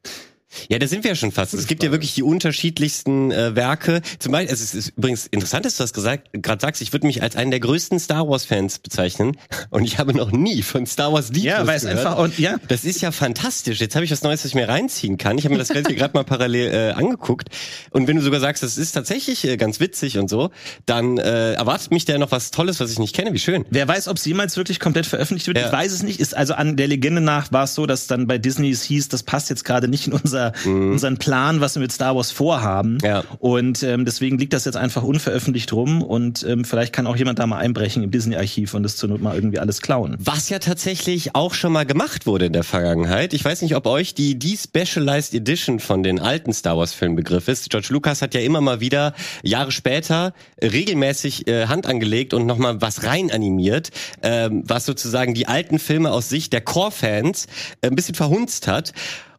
[0.70, 1.54] Ja, da sind wir ja schon fast.
[1.54, 4.02] Es gibt ja wirklich die unterschiedlichsten äh, Werke.
[4.20, 7.08] Zum Beispiel, es ist, ist übrigens interessant, dass du das gesagt, gerade sagst, ich würde
[7.08, 9.38] mich als einen der größten Star Wars Fans bezeichnen
[9.70, 12.58] und ich habe noch nie von Star Wars Detours Ja, weil es einfach und ja,
[12.68, 13.80] Das ist ja fantastisch.
[13.80, 15.38] Jetzt habe ich was Neues, was ich mir reinziehen kann.
[15.38, 17.50] Ich habe mir das Ganze gerade mal parallel äh, angeguckt.
[17.92, 20.52] Und wenn du sogar sagst, das ist tatsächlich äh, ganz witzig und so,
[20.86, 23.34] dann äh, erwartet mich da noch was Tolles, was ich nicht kenne.
[23.34, 23.66] Wie schön.
[23.70, 25.58] Wer weiß, ob es jemals wirklich komplett veröffentlicht wird.
[25.58, 25.68] Ja.
[25.68, 26.20] Ich weiß es nicht.
[26.20, 29.10] Ist also an der Legende nach war es so, dass dann bei Disney es hieß,
[29.10, 32.32] das passt jetzt gerade nicht in unser unser, unseren Plan, was wir mit Star Wars
[32.32, 32.98] vorhaben.
[33.04, 33.24] Ja.
[33.40, 37.40] Und ähm, deswegen liegt das jetzt einfach unveröffentlicht rum und ähm, vielleicht kann auch jemand
[37.40, 40.16] da mal einbrechen im Disney-Archiv und das zur Not mal irgendwie alles klauen.
[40.20, 43.34] Was ja tatsächlich auch schon mal gemacht wurde in der Vergangenheit.
[43.34, 47.48] Ich weiß nicht, ob euch die Despecialized Edition von den alten Star Wars Filmen Begriff
[47.48, 47.70] ist.
[47.70, 52.82] George Lucas hat ja immer mal wieder Jahre später regelmäßig äh, Hand angelegt und nochmal
[52.82, 53.90] was rein animiert,
[54.22, 57.48] ähm, was sozusagen die alten Filme aus Sicht der Core-Fans
[57.82, 58.94] äh, ein bisschen verhunzt hat.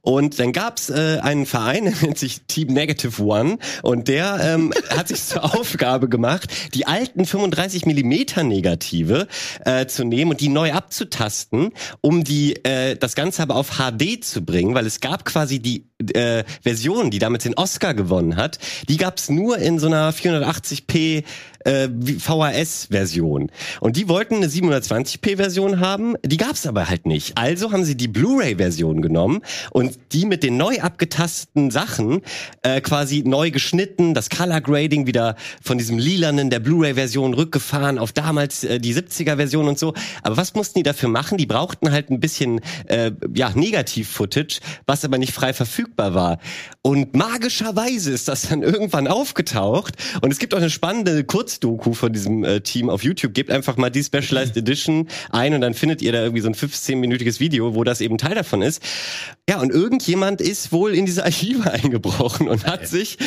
[0.05, 4.73] Und dann gab's äh, einen Verein, der nennt sich Team Negative One, und der ähm,
[4.91, 9.27] hat sich zur Aufgabe gemacht, die alten 35 Millimeter Negative
[9.65, 14.23] äh, zu nehmen und die neu abzutasten, um die äh, das Ganze aber auf HD
[14.23, 18.59] zu bringen, weil es gab quasi die äh, Version, die damit den Oscar gewonnen hat,
[18.89, 21.25] die gab's nur in so einer 480p
[21.65, 23.51] äh, VHS-Version.
[23.81, 27.37] Und die wollten eine 720p-Version haben, die gab's aber halt nicht.
[27.37, 32.23] Also haben sie die Blu-ray-Version genommen und die mit den neu abgetasteten Sachen
[32.63, 38.13] äh, quasi neu geschnitten, das Color Grading wieder von diesem lilanen der Blu-ray-Version rückgefahren auf
[38.13, 39.95] damals äh, die 70er-Version und so.
[40.23, 41.39] Aber was mussten die dafür machen?
[41.39, 46.39] Die brauchten halt ein bisschen äh, ja Negativ-Footage, was aber nicht frei verfügbar war.
[46.83, 49.95] Und magischerweise ist das dann irgendwann aufgetaucht.
[50.21, 51.25] Und es gibt auch eine spannende
[51.55, 53.35] Kurzdoku von diesem äh, Team auf YouTube.
[53.35, 56.55] Gebt einfach mal die Specialized Edition ein und dann findet ihr da irgendwie so ein
[56.55, 58.83] 15-minütiges Video, wo das eben Teil davon ist.
[59.49, 63.19] Ja, und irgendjemand ist wohl in diese Archive eingebrochen und hat sich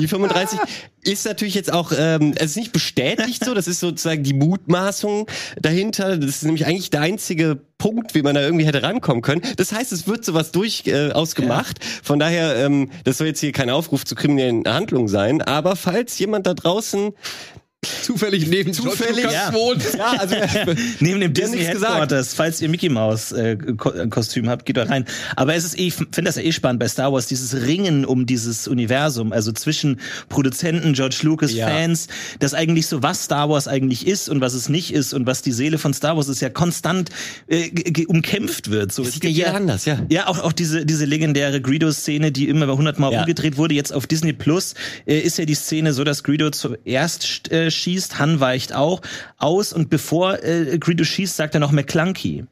[0.00, 0.58] die 35
[1.02, 5.26] ist natürlich jetzt auch, ähm, es ist nicht bestätigt so, das ist sozusagen die Mutmaßung
[5.60, 6.16] dahinter.
[6.16, 9.42] Das ist nämlich eigentlich der einzige Punkt, wie man da irgendwie hätte rankommen können.
[9.56, 11.84] Das heißt, es wird sowas durchaus äh, ausgemacht.
[12.02, 16.18] Von daher, ähm, das soll jetzt hier kein Aufruf zu kriminellen Handlungen sein, aber falls
[16.18, 17.12] jemand da draußen
[18.02, 19.52] Zufällig neben Zufällig, ja.
[19.52, 19.82] wohnt.
[19.98, 20.34] ja, also
[21.00, 21.92] Neben dem Disney nichts gesagt.
[21.92, 25.04] Headquarters, falls ihr Mickey Mouse äh, Ko äh, Kostüm habt, geht da rein.
[25.36, 28.04] Aber es ist eh, ich finde das ja eh spannend bei Star Wars, dieses Ringen
[28.04, 31.68] um dieses Universum, also zwischen Produzenten, George Lucas, Ja.
[31.68, 32.06] Fans,
[32.38, 35.42] das eigentlich so, was Star Wars eigentlich ist und was es nicht ist und was
[35.42, 37.10] die Seele von Star Wars ist, ja konstant
[37.48, 37.70] äh,
[38.06, 38.92] umkämpft wird.
[38.92, 39.98] So, Das es sieht ja jeder anders, ja.
[40.08, 43.20] Ja, auch, auch diese, diese legendäre Greedo-Szene, die immer bei 100 Mal Ja.
[43.20, 44.74] umgedreht wurde, jetzt auf Disney Plus,
[45.06, 49.00] äh, ist ja die Szene so, dass Greedo zuerst äh, schießt, Han weicht auch
[49.38, 52.44] aus und bevor äh, Greedo schießt, sagt er noch McClunky.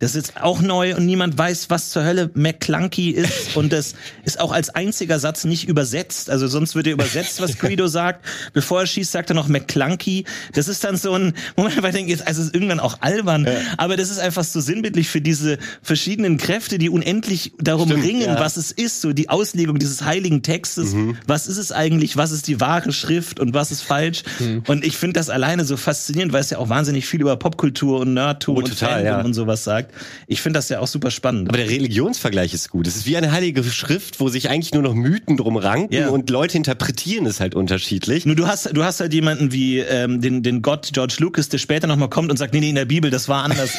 [0.00, 3.54] Das ist jetzt auch neu und niemand weiß, was zur Hölle McClunky ist.
[3.54, 6.30] Und das ist auch als einziger Satz nicht übersetzt.
[6.30, 8.24] Also sonst wird er übersetzt, was Greedo sagt.
[8.54, 10.24] Bevor er schießt, sagt er noch McClunky.
[10.54, 13.46] Das ist dann so ein Moment, wo ich denke, also es ist irgendwann auch albern.
[13.76, 18.22] Aber das ist einfach so sinnbildlich für diese verschiedenen Kräfte, die unendlich darum Stimmt, ringen,
[18.22, 18.40] ja.
[18.40, 19.02] was es ist.
[19.02, 20.94] So die Auslegung dieses heiligen Textes.
[21.26, 22.16] Was ist es eigentlich?
[22.16, 24.22] Was ist die wahre Schrift und was ist falsch?
[24.66, 28.00] Und ich finde das alleine so faszinierend, weil es ja auch wahnsinnig viel über Popkultur
[28.00, 29.20] und Nerdtum Oh, und total, Fandom ja.
[29.20, 29.89] und sowas sagt.
[30.26, 31.48] Ich finde das ja auch super spannend.
[31.48, 32.86] Aber der Religionsvergleich ist gut.
[32.86, 36.08] Es ist wie eine heilige Schrift, wo sich eigentlich nur noch Mythen drum ranken Ja.
[36.08, 38.26] und Leute interpretieren es halt unterschiedlich.
[38.26, 41.58] Nur du hast, du hast halt jemanden wie ähm, den, den Gott George Lucas, der
[41.58, 43.70] später nochmal kommt und sagt, nee, nee, in der Bibel, das war anders.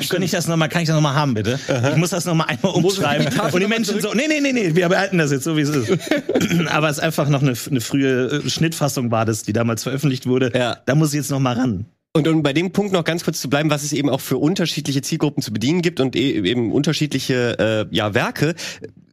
[0.00, 1.58] Ich, kann ich das noch mal, kann ich das nochmal haben, bitte?
[1.90, 3.26] Ich muss das nochmal einmal umschreiben.
[3.52, 5.68] Und die Menschen so, nee, nee, nee, nee, wir behalten das jetzt so, wie es
[5.70, 5.90] ist.
[6.68, 10.26] Aber es ist einfach noch eine, eine frühe äh, Schnittfassung war das, die damals veröffentlicht
[10.26, 10.52] wurde.
[10.54, 10.78] Ja.
[10.86, 11.86] Da muss ich jetzt nochmal ran.
[12.18, 14.38] Und um bei dem Punkt noch ganz kurz zu bleiben, was es eben auch für
[14.38, 18.56] unterschiedliche Zielgruppen zu bedienen gibt und e eben unterschiedliche äh, ja, Werke.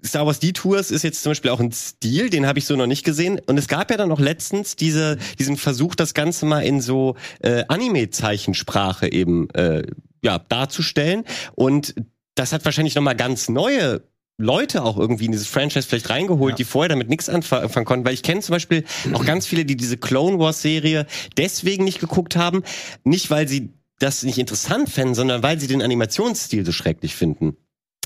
[0.03, 2.87] Star Wars Detours ist jetzt zum Beispiel auch ein Stil, den habe ich so noch
[2.87, 3.39] nicht gesehen.
[3.45, 7.15] Und es gab ja dann noch letztens diese, diesen Versuch, das Ganze mal in so
[7.41, 9.83] äh, Anime-Zeichensprache eben äh,
[10.23, 11.25] ja, darzustellen.
[11.53, 11.93] Und
[12.33, 14.01] das hat wahrscheinlich nochmal ganz neue
[14.37, 18.05] Leute auch irgendwie in dieses Franchise vielleicht reingeholt, die vorher damit nichts anfa- anfangen konnten.
[18.05, 21.05] Weil ich kenne zum Beispiel auch ganz viele, die diese Clone Wars Serie
[21.37, 22.63] deswegen nicht geguckt haben.
[23.03, 23.69] Nicht, weil sie
[23.99, 27.55] das nicht interessant fänden, sondern weil sie den Animationsstil so schrecklich finden.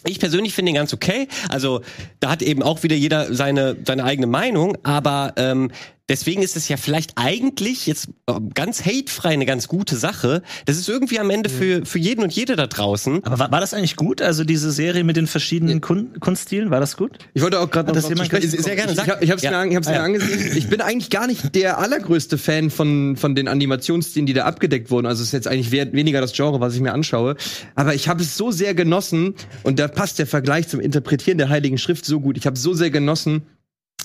[0.05, 1.27] Ich persönlich finde ihn ganz okay.
[1.49, 1.81] Also
[2.19, 5.71] da hat eben auch wieder jeder seine seine eigene Meinung, aber ähm,
[6.09, 10.41] deswegen ist es ja vielleicht eigentlich jetzt äh, ganz hatefrei eine ganz gute Sache.
[10.65, 13.23] Das ist irgendwie am Ende für für jeden und jede da draußen.
[13.23, 14.21] Aber war, war das eigentlich gut?
[14.21, 17.17] Also diese Serie mit den verschiedenen Kun Kunststilen, war das gut?
[17.33, 18.49] Ich wollte auch gerade noch das jemand sprechen?
[18.49, 19.51] Sehr gerne, Ich, ich, ich hab's Ja.
[19.51, 20.03] mir, an- ich hab's Ah, mir ja.
[20.03, 20.57] angesehen.
[20.57, 24.89] Ich bin eigentlich gar nicht der allergrößte Fan von, von den Animationsstilen, die da abgedeckt
[24.91, 25.05] wurden.
[25.05, 27.35] Also es ist jetzt eigentlich we- weniger das Genre, was ich mir anschaue.
[27.75, 31.49] Aber ich habe es so sehr genossen und da passt der Vergleich zum Interpretieren der
[31.49, 32.37] Heiligen Schrift so gut.
[32.37, 33.43] Ich habe so sehr genossen,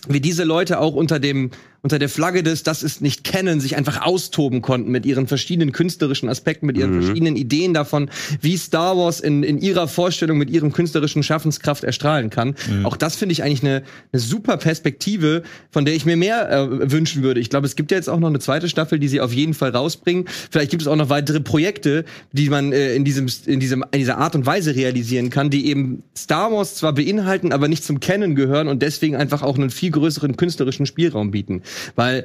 [0.09, 1.51] wie diese Leute auch unter dem
[1.85, 5.71] unter der Flagge des, das ist nicht kennen, sich einfach austoben konnten mit ihren verschiedenen
[5.71, 10.49] künstlerischen Aspekten, mit ihren verschiedenen Ideen davon, wie Star Wars in, in ihrer Vorstellung mit
[10.49, 12.55] ihrem künstlerischen Schaffenskraft erstrahlen kann.
[12.85, 16.91] Auch das finde ich eigentlich eine, eine super Perspektive, von der ich mir mehr äh,
[16.91, 17.39] wünschen würde.
[17.39, 19.53] Ich glaube, es gibt ja jetzt auch noch eine zweite Staffel, die sie auf jeden
[19.53, 20.25] Fall rausbringen.
[20.51, 23.99] Vielleicht gibt es auch noch weitere Projekte, die man äh, in diesem in diesem in
[23.99, 28.01] dieser Art und Weise realisieren kann, die eben Star Wars zwar beinhalten, aber nicht zum
[28.01, 31.61] Kennen gehören und deswegen einfach auch einen viel größeren künstlerischen Spielraum bieten,
[31.95, 32.25] weil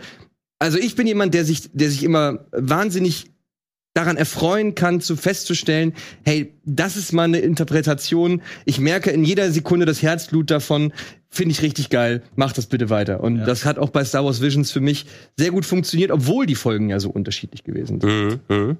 [0.60, 3.32] also ich bin jemand, der sich der sich immer wahnsinnig
[3.94, 8.42] daran erfreuen kann, zu festzustellen, hey, das ist mal eine Interpretation.
[8.66, 10.94] Ich merke in jeder Sekunde das Herzblut davon.
[11.30, 12.24] Finde ich richtig geil.
[12.36, 13.22] Mach das bitte weiter.
[13.22, 15.06] Und das hat auch bei Star Wars Visions für mich
[15.38, 18.42] sehr gut funktioniert, obwohl die Folgen ja so unterschiedlich gewesen sind.
[18.50, 18.56] Mhm.
[18.56, 18.78] Mhm.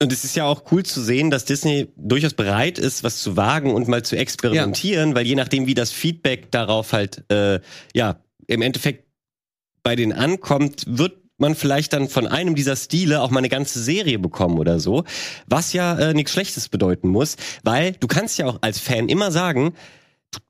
[0.00, 3.36] Und es ist ja auch cool zu sehen, dass Disney durchaus bereit ist, was zu
[3.36, 7.58] wagen und mal zu experimentieren, weil je nachdem, wie das Feedback darauf halt, äh,
[7.94, 9.07] ja, im Endeffekt
[9.88, 13.82] bei denen ankommt, wird man vielleicht dann von einem dieser Stile auch mal eine ganze
[13.82, 15.04] Serie bekommen oder so,
[15.46, 19.32] was ja äh, nichts Schlechtes bedeuten muss, weil du kannst ja auch als Fan immer
[19.32, 19.72] sagen,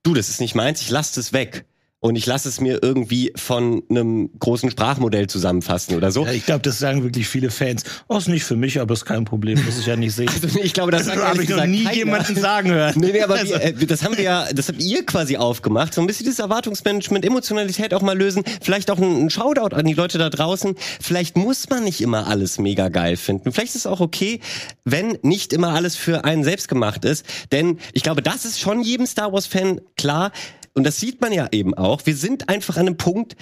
[0.03, 1.67] du, das ist nicht meins, ich lasse das weg.
[2.01, 6.25] Und ich lasse es mir irgendwie von einem großen Sprachmodell zusammenfassen oder so.
[6.25, 7.83] Ja, ich glaube, das sagen wirklich viele Fans.
[8.07, 10.29] Oh, ist nicht für mich, aber ist kein Problem, muss ich ja nicht sehen.
[10.43, 11.97] Also, ich glaube, das sagt habe ich noch nie keiner.
[11.97, 12.95] jemanden sagen hören.
[12.97, 15.93] Nee, nee, aber Also- wir, äh, das haben wir ja, das habt ihr quasi aufgemacht.
[15.93, 18.45] So ein bisschen das Erwartungsmanagement, Emotionalität auch mal lösen.
[18.63, 20.77] Vielleicht auch ein, ein Shoutout an die Leute da draußen.
[21.01, 23.51] Vielleicht muss man nicht immer alles mega geil finden.
[23.51, 24.39] Vielleicht ist es auch okay,
[24.85, 27.27] wenn nicht immer alles für einen selbst gemacht ist.
[27.51, 30.31] Denn ich glaube, das ist schon jedem Star Wars-Fan klar.
[30.75, 32.05] Und das sieht man ja eben auch.
[32.05, 33.37] Wir sind einfach an einem Punkt,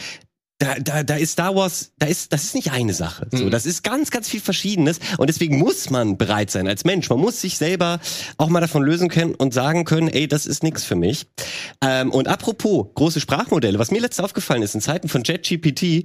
[0.58, 3.28] da, da, da ist Star Wars, da ist, das ist nicht eine Sache.
[3.30, 5.00] So, das ist ganz, ganz viel Verschiedenes.
[5.18, 7.10] Und deswegen muss man bereit sein als Mensch.
[7.10, 8.00] Man muss sich selber
[8.38, 11.26] auch mal davon lösen können und sagen können, ey, das ist nix für mich.
[11.82, 16.04] Ähm, und apropos große Sprachmodelle, was mir letztens aufgefallen ist, in Zeiten von JetGPT,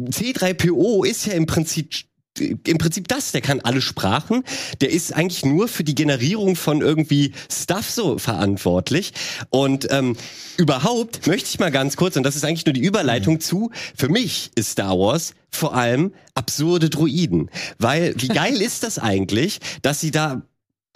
[0.00, 1.94] C3PO ist ja im Prinzip
[2.38, 4.44] im Prinzip das, der kann alle Sprachen,
[4.80, 9.12] der ist eigentlich nur für die Generierung von irgendwie Stuff so verantwortlich
[9.50, 10.16] und ähm,
[10.56, 14.08] überhaupt möchte ich mal ganz kurz, und das ist eigentlich nur die Überleitung zu, für
[14.08, 20.00] mich ist Star Wars vor allem absurde Droiden, weil wie geil ist das eigentlich, dass
[20.00, 20.42] sie da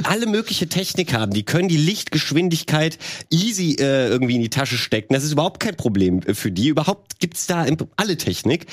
[0.04, 1.32] alle mögliche Technik haben.
[1.32, 2.98] Die können die Lichtgeschwindigkeit
[3.30, 5.14] easy äh, irgendwie in die Tasche stecken.
[5.14, 6.68] Das ist überhaupt kein Problem äh, für die.
[6.68, 8.66] Überhaupt gibt's da alle Technik.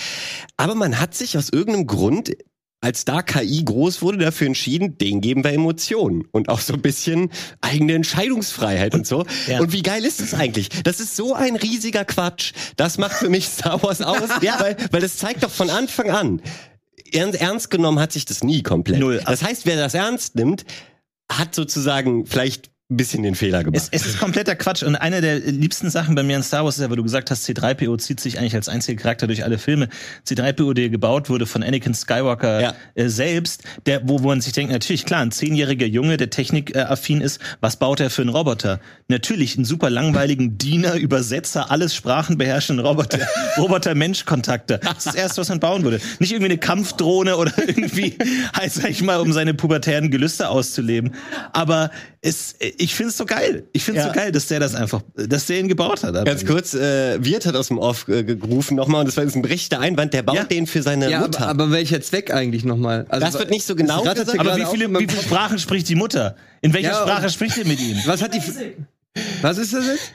[0.57, 2.35] Aber man hat sich aus irgendeinem Grund
[2.81, 6.81] als da KI groß wurde, dafür entschieden, den geben wir Emotionen und auch so ein
[6.81, 9.25] bisschen eigene Entscheidungsfreiheit und so.
[9.47, 9.59] Ja.
[9.59, 10.69] Und wie geil ist das eigentlich?
[10.83, 12.53] Das ist so ein riesiger Quatsch.
[12.75, 14.59] Das macht für mich Star Wars aus, Ja.
[14.59, 16.41] weil, weil das zeigt doch von Anfang an.
[17.11, 18.99] Ernst, ernst genommen hat sich das nie komplett.
[18.99, 19.21] Null.
[19.25, 20.65] Das heißt, wer das ernst nimmt,
[21.31, 23.89] hat sozusagen vielleicht bisschen den Fehler gemacht.
[23.91, 24.83] Es, es ist kompletter Quatsch.
[24.83, 27.31] Und eine der liebsten Sachen bei mir in Star Wars ist ja, weil du gesagt
[27.31, 29.89] hast, C3PO zieht sich eigentlich als einziger Charakter durch alle Filme.
[30.27, 32.75] C3PO, der gebaut wurde von Anakin Skywalker Ja.
[32.93, 37.21] äh, selbst, der, wo, wo man sich denkt, natürlich, klar, ein zehnjähriger Junge, der technikaffin
[37.21, 38.79] ist, was baut er für einen Roboter?
[39.07, 43.19] Natürlich einen super langweiligen Diener, Übersetzer, alles Sprachen beherrschenden Roboter,
[43.57, 44.79] Roboter-Mensch-Kontakte.
[44.83, 45.99] Das ist das Erste, was man bauen würde.
[46.19, 48.15] Nicht irgendwie eine Kampfdrohne oder irgendwie,
[48.53, 51.15] halt, sag ich mal, um seine pubertären Gelüste auszuleben.
[51.53, 51.89] Aber
[52.21, 53.63] es, ich finde es so geil.
[53.73, 54.13] Ich finde es Ja.
[54.13, 56.13] so geil, dass der das einfach, dass der ihn gebaut hat.
[56.25, 59.35] Ganz kurz, äh, Wirt hat aus dem Off äh, gerufen nochmal und das war jetzt
[59.35, 60.43] ein berechtigter Einwand, der baut Ja.
[60.43, 61.47] den für seine Ja, aber, Mutter.
[61.47, 63.05] aber welcher Zweck eigentlich nochmal?
[63.09, 65.21] Also, Das wird nicht so genau gesagt, Aber wie viele, wie viele.
[65.21, 66.35] Sprachen spricht die Mutter?
[66.61, 67.97] In welcher Sprache spricht ihr mit ihm?
[68.05, 68.41] Was hat die.
[69.41, 70.11] Was ist das jetzt?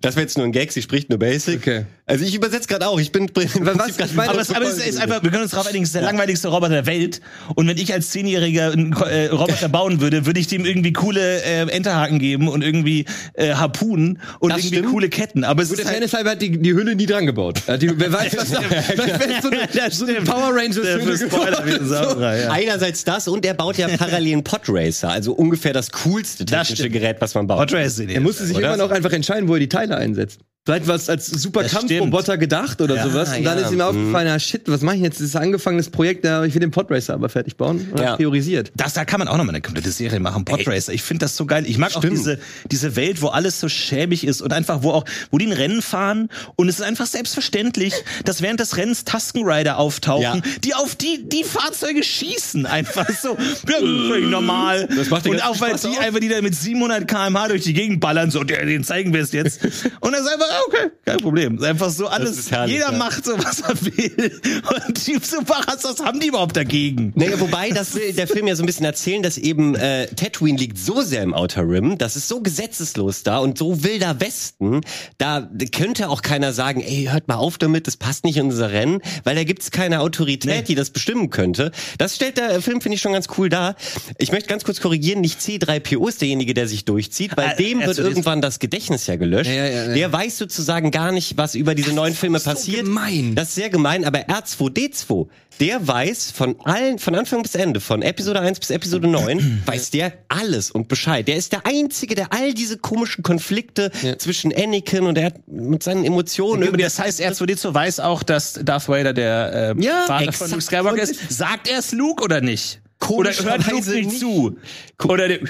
[0.00, 1.58] Das wäre jetzt nur ein Gag, sie spricht nur Basic.
[1.58, 1.86] Okay.
[2.06, 3.88] Also ich übersetze gerade auch, ich bin was?
[3.98, 5.94] Ich meine, Aber es, aber es ist einfach, wir können uns darauf einigen, es ist
[5.94, 7.22] der langweiligste Roboter der Welt.
[7.54, 11.42] Und wenn ich als Zehnjähriger einen äh, Roboter bauen würde, würde ich dem irgendwie coole
[11.42, 14.90] äh, Enterhaken geben und irgendwie äh, Harpunen und Das irgendwie stimmt.
[14.92, 15.44] coole Ketten.
[15.44, 17.62] Aber es Gut, ist der halt, halber hat die, die Hülle nie dran gebaut.
[17.80, 21.86] Die, wer weiß, was da, so eine, so eine Power Rangers Hülle geworden.
[21.86, 22.50] Samurai, ja.
[22.50, 26.82] Einerseits das und er baut ja parallel einen Podracer, also ungefähr das coolste Das technische
[26.84, 26.92] stimmt.
[27.00, 27.60] Gerät, was man baut.
[27.60, 28.68] Hot Race Er musste sich Oder?
[28.68, 30.40] irgendwann auch einfach entscheiden, wo er die Teile einsetzt.
[30.66, 33.36] Vielleicht war es als super Das Kampfroboter gedacht oder Ja, sowas.
[33.36, 33.66] Und dann ja.
[33.66, 35.20] ist ihm aufgefallen, ah shit, was mache ich jetzt?
[35.20, 37.86] Das ist ein angefangenes Projekt, ja, ich will den Podracer aber fertig bauen.
[37.92, 38.16] Und Ja.
[38.16, 38.72] priorisiert.
[38.74, 40.94] Das, da kann man auch noch mal eine komplette Serie machen, Podracer.
[40.94, 41.64] Ich finde das so geil.
[41.68, 42.16] Ich mag auch Stimmt.
[42.16, 42.38] diese,
[42.70, 45.82] diese Welt, wo alles so schäbig ist und einfach, wo auch, wo die ein Rennen
[45.82, 47.92] fahren und es ist einfach selbstverständlich,
[48.24, 50.40] dass während des Rennens Tusken-Rider auftauchen, Ja.
[50.64, 52.64] die auf die, die Fahrzeuge schießen.
[52.64, 54.88] Einfach so, völlig normal.
[54.96, 56.00] Das macht und auch weil Spaß die auch.
[56.00, 59.32] einfach, die da mit 700 kmh durch die Gegend ballern, so, den zeigen wir es
[59.32, 59.62] jetzt.
[60.00, 61.62] Und das ist einfach okay, kein Problem.
[61.62, 62.98] Einfach so alles, ist herrlich, jeder ja.
[62.98, 64.40] macht so, was er will.
[64.86, 67.12] Und die Superras, was haben die überhaupt dagegen?
[67.16, 70.58] Naja, wobei das will der Film ja so ein bisschen erzählen, dass eben äh, Tatooine
[70.58, 74.80] liegt so sehr im Outer Rim, das ist so gesetzeslos da und so wilder Westen,
[75.18, 78.70] da könnte auch keiner sagen, ey, hört mal auf damit, das passt nicht in unser
[78.72, 80.62] Rennen, weil da gibt's keine Autorität, Nee.
[80.62, 81.70] die das bestimmen könnte.
[81.98, 83.76] Das stellt der Film, finde ich, schon ganz cool dar.
[84.18, 87.78] Ich möchte ganz kurz korrigieren, nicht C3PO ist derjenige, der sich durchzieht, bei Ah, dem
[87.78, 89.50] wird also das- irgendwann das Gedächtnis ja gelöscht.
[89.50, 89.94] Ja, ja, ja.
[89.94, 92.84] Der weiß sozusagen gar nicht, was über diese neuen Filme so passiert.
[92.84, 93.34] gemein.
[93.34, 95.26] Das ist sehr gemein, aber R2D2,
[95.60, 99.90] der weiß von allen, von Anfang bis Ende, von Episode 1 bis Episode 9, weiß
[99.90, 101.26] der alles und Bescheid.
[101.26, 105.82] Der ist der Einzige, der all diese komischen Konflikte zwischen Anakin und er hat mit
[105.82, 110.32] seinen Emotionen irgendwie das heißt, R2D2 weiß auch, dass Darth Vader der äh, Ja, Vater
[110.32, 111.32] von Luke Skywalker ist.
[111.32, 112.80] Sagt er es Luke oder nicht?
[113.08, 114.18] Oder hört Luke nicht.
[114.18, 114.56] zu?
[115.02, 115.40] Oder der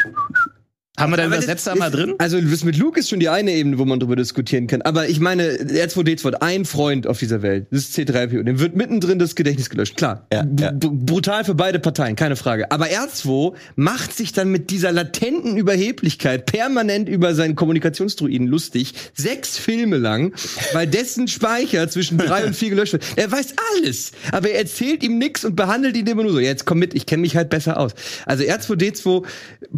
[0.96, 2.14] haben wir da Übersetzer mal drin?
[2.18, 4.80] Also das mit Luke ist schon die eine Ebene, wo man drüber diskutieren kann.
[4.82, 7.66] Aber ich meine, R2D2 hat ein Freund auf dieser Welt.
[7.72, 8.44] Das ist C3PO.
[8.44, 9.96] Dem wird mittendrin das Gedächtnis gelöscht.
[9.96, 10.26] Klar.
[10.32, 10.70] Ja, ja.
[10.72, 12.70] Brutal für beide Parteien, keine Frage.
[12.70, 18.94] Aber R2 macht sich dann mit dieser latenten Überheblichkeit permanent über seinen Kommunikationsdruiden lustig.
[19.14, 20.32] Sechs Filme lang,
[20.74, 23.04] weil dessen Speicher zwischen drei und vier gelöscht wird.
[23.16, 24.12] Er weiß alles.
[24.30, 26.38] Aber er erzählt ihm nix und behandelt ihn immer nur so.
[26.38, 27.94] Ja, jetzt komm mit, ich kenne mich halt besser aus.
[28.26, 29.24] Also R2D2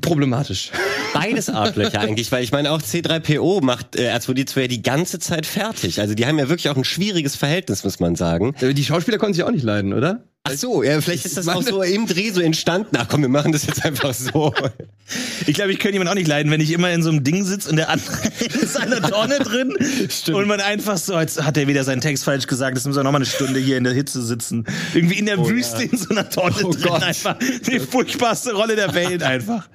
[0.03, 0.73] problematisch.
[1.13, 5.47] Beides Arschlöcher eigentlich, weil ich meine auch C3PO macht äh, R2D2 ja die ganze Zeit
[5.47, 6.01] fertig.
[6.01, 8.55] Also die haben ja wirklich auch ein schwieriges Verhältnis, muss man sagen.
[8.61, 10.25] Die Schauspieler konnten sich auch nicht leiden, oder?
[10.47, 12.97] Ach so, ja, vielleicht ist das auch so im Dreh so entstanden.
[12.99, 14.53] Ach komm, wir machen das jetzt einfach so.
[15.47, 17.45] Ich glaube, ich könnte jemand auch nicht leiden, wenn ich immer in so einem Ding
[17.45, 18.17] sitze und der andere
[18.61, 19.73] ist an der Tonne drin
[20.33, 23.05] und man einfach so, jetzt hat er wieder seinen Text falsch gesagt, jetzt müssen wir
[23.05, 24.65] noch mal eine Stunde hier in der Hitze sitzen.
[24.95, 26.83] Irgendwie in der Wüste in so einer Tonne Oh drin.
[26.83, 27.03] Gott.
[27.05, 29.69] Einfach die furchtbarste Rolle der Welt einfach.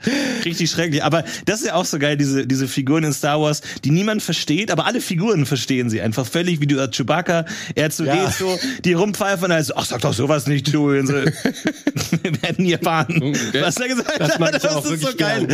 [0.44, 1.02] Richtig schrecklich.
[1.04, 4.22] Aber das ist ja auch so geil, diese, diese Figuren in Star Wars, die niemand
[4.22, 8.16] versteht, aber alle Figuren verstehen sie einfach völlig, wie du Chewbacca, er zu Ja.
[8.16, 8.32] ja.
[8.32, 10.90] so, die rumpfeifen und also, ach, sag doch sowas nicht, du.
[10.92, 11.14] Und so.
[11.14, 14.54] Wir werden nie erfahren, was er gesagt Das hat.
[14.64, 15.48] Das ist so geil.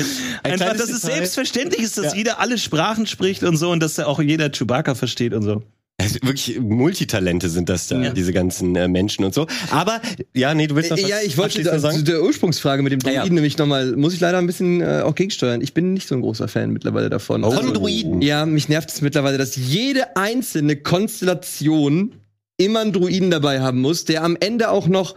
[0.44, 2.16] Ein Einfach, dass es selbstverständlich ist, dass Ja.
[2.16, 5.64] jeder alle Sprachen spricht und so und dass auch jeder Chewbacca versteht und so.
[6.00, 8.10] Also wirklich Multitalente sind das da, Ja.
[8.12, 9.48] diese ganzen äh, Menschen und so.
[9.72, 10.00] Aber,
[10.36, 12.06] ja, nee, du willst noch was Äh, Ja, ich wollte da, zu sagen?
[12.06, 13.34] der Ursprungsfrage mit dem Ja, Druiden ja.
[13.34, 15.60] nämlich nochmal, muss ich leider ein bisschen äh, auch gegensteuern.
[15.62, 17.44] Ich bin nicht so ein großer Fan mittlerweile davon.
[17.44, 18.22] Also, Von Druiden?
[18.22, 22.14] Ja, mich nervt es mittlerweile, dass jede einzelne Konstellation
[22.58, 25.16] immer einen Druiden dabei haben muss, der am Ende auch noch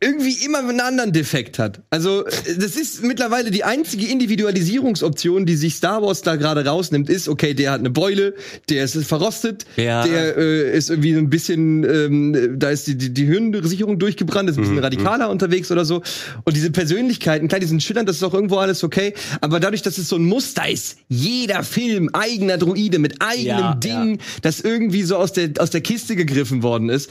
[0.00, 1.82] irgendwie immer einen anderen Defekt hat.
[1.90, 7.08] Also, äh, das ist mittlerweile die einzige Individualisierungsoption, die sich Star Wars da gerade rausnimmt,
[7.08, 8.34] ist, okay, der hat eine Beule,
[8.68, 10.04] der ist verrostet, Ja.
[10.06, 14.56] der äh, ist irgendwie ein bisschen, ähm, da ist die, die, die Hirnsicherung durchgebrannt, ist
[14.56, 16.02] ein Mhm, bisschen radikaler unterwegs oder so.
[16.44, 19.82] Und diese Persönlichkeiten, klar, die sind schillernd, das ist auch irgendwo alles okay, aber dadurch,
[19.82, 24.60] dass es so ein Muster ist, jeder Film eigener Druide mit eigenem Ja, Ding, das
[24.60, 27.10] irgendwie so aus der, aus der Kiste gegriffen worden ist,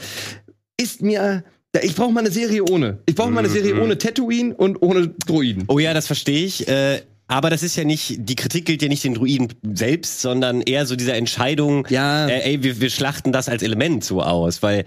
[0.80, 1.44] ist mir.
[1.82, 2.98] Ich brauche mal eine Serie ohne.
[3.06, 5.64] Ich brauche mal eine Serie ohne Tatooine und ohne Druiden.
[5.68, 6.66] Oh ja, das verstehe ich.
[6.68, 10.60] Äh, aber das ist ja nicht, die Kritik gilt ja nicht den Druiden selbst, sondern
[10.60, 12.28] eher so dieser Entscheidung, Ja.
[12.28, 14.84] äh, ey, wir, wir schlachten das als Element so aus, weil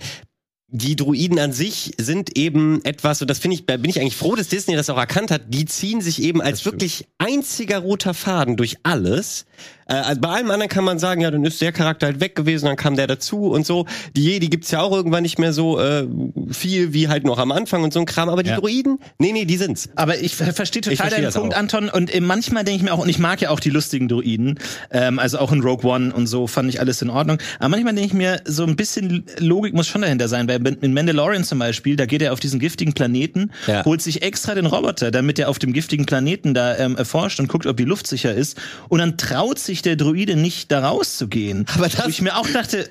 [0.71, 4.15] die Druiden an sich sind eben etwas, und das finde ich, da bin ich eigentlich
[4.15, 8.13] froh, dass Disney das auch erkannt hat, die ziehen sich eben als wirklich einziger roter
[8.13, 9.45] Faden durch alles.
[9.89, 12.35] Äh, also bei allem anderen kann man sagen, ja, dann ist der Charakter halt weg
[12.35, 13.85] gewesen, dann kam der dazu und so.
[14.15, 16.07] Die Jedi gibt's ja auch irgendwann nicht mehr so äh,
[16.51, 18.59] viel wie halt noch am Anfang und so ein Kram, aber die Ja.
[18.59, 19.89] Druiden, nee, nee, die sind's.
[19.95, 21.59] Aber ich ver- verstehe total Ich verstehe deinen Punkt, auch.
[21.59, 21.89] Anton.
[21.89, 24.59] Und äh, manchmal denke ich mir auch, und ich mag ja auch die lustigen Druiden,
[24.91, 27.37] ähm, also auch in Rogue One und so fand ich alles in Ordnung.
[27.59, 30.93] Aber manchmal denke ich mir, so ein bisschen Logik muss schon dahinter sein, weil in
[30.93, 33.83] Mandalorian zum Beispiel, da geht er auf diesen giftigen Planeten, Ja.
[33.85, 37.47] holt sich extra den Roboter, damit er auf dem giftigen Planeten da ähm, erforscht und
[37.47, 38.57] guckt, ob die Luft sicher ist.
[38.89, 41.65] Und dann traut sich der Druide nicht, da rauszugehen.
[41.75, 42.89] Aber das- Wo ich mir auch dachte,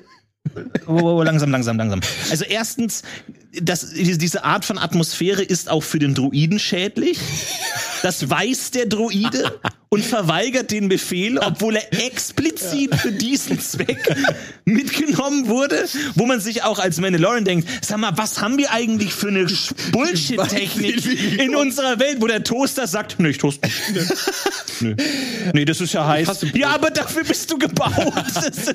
[0.87, 1.99] Oh, oh, langsam, langsam, langsam.
[2.31, 3.03] Also erstens,
[3.61, 7.19] das, diese diese Art von Atmosphäre ist auch für den Druiden schädlich.
[8.03, 9.59] Das weiß der Druide
[9.89, 14.15] und verweigert den Befehl, obwohl er explizit für diesen Zweck
[14.65, 19.13] mitgenommen wurde, wo man sich auch als Mandalorian denkt, sag mal, was haben wir eigentlich
[19.13, 19.47] für eine
[19.91, 23.75] Bullshit-Technik in unserer Welt, wo der Toaster sagt, nee, ich toast nicht.
[24.81, 24.95] Nee.
[25.53, 26.45] nee, das ist ja heiß.
[26.53, 27.91] Ja, aber dafür bist du gebaut.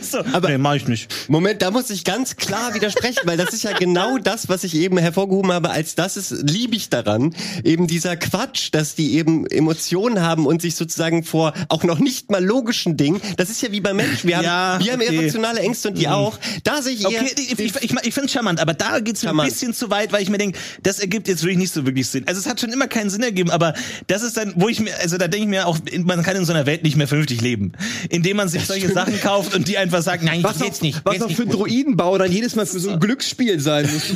[0.00, 0.18] So.
[0.32, 1.10] Aber nee, mach ich nicht.
[1.28, 4.62] Moment, da muss ich ganz klar widersprechen, weil das ist ja genau das, was was
[4.62, 7.34] ich eben hervorgehoben habe, als das ist, liebe ich daran,
[7.64, 12.30] eben dieser Quatsch, dass die eben Emotionen haben und sich sozusagen vor auch noch nicht
[12.30, 15.14] mal logischen Dingen, das ist ja wie bei Menschen, wir haben, Ja, wir haben okay.
[15.16, 16.38] irrationale Ängste und die auch.
[16.64, 19.22] Da sehe ich eher, Okay, ich, ich, ich, ich finde es charmant, aber da geht's
[19.22, 21.86] mir ein bisschen zu weit, weil ich mir denke, das ergibt jetzt wirklich nicht so
[21.86, 22.24] wirklich Sinn.
[22.26, 23.74] Also es hat schon immer keinen Sinn ergeben, aber
[24.06, 26.44] das ist dann, wo ich mir, also da denke ich mir auch, man kann in
[26.44, 27.72] so einer Welt nicht mehr vernünftig leben,
[28.10, 31.00] indem man sich solche Sachen kauft und die einfach sagt, nein, Was jetzt auch, nicht.
[31.04, 31.60] was jetzt auch für einen gut.
[31.60, 34.02] Droidenbau dann jedes Mal für so ein Glücksspiel sein muss.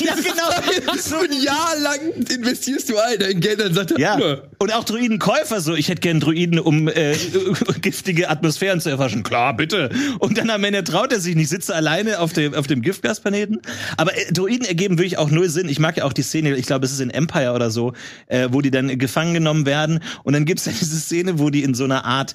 [0.00, 0.94] Ja, genau.
[0.98, 1.98] so ein Jahr lang
[2.30, 4.37] investierst du ein dein Geld, dann sagt er, Ja.
[4.58, 7.14] Und auch Druidenkäufer so, ich hätte gern Druiden, um äh,
[7.80, 9.22] giftige Atmosphären zu erforschen.
[9.22, 9.90] Klar, bitte.
[10.18, 13.60] Und dann am Ende traut er sich nicht, sitze alleine auf dem, auf dem Giftgasplaneten.
[13.96, 15.68] Aber äh, Druiden ergeben wirklich auch null Sinn.
[15.68, 17.92] Ich mag ja auch die Szene, ich glaube, es ist in Empire oder so,
[18.26, 20.00] äh, wo die dann gefangen genommen werden.
[20.24, 22.34] Und dann gibt's ja diese Szene, wo die in so einer Art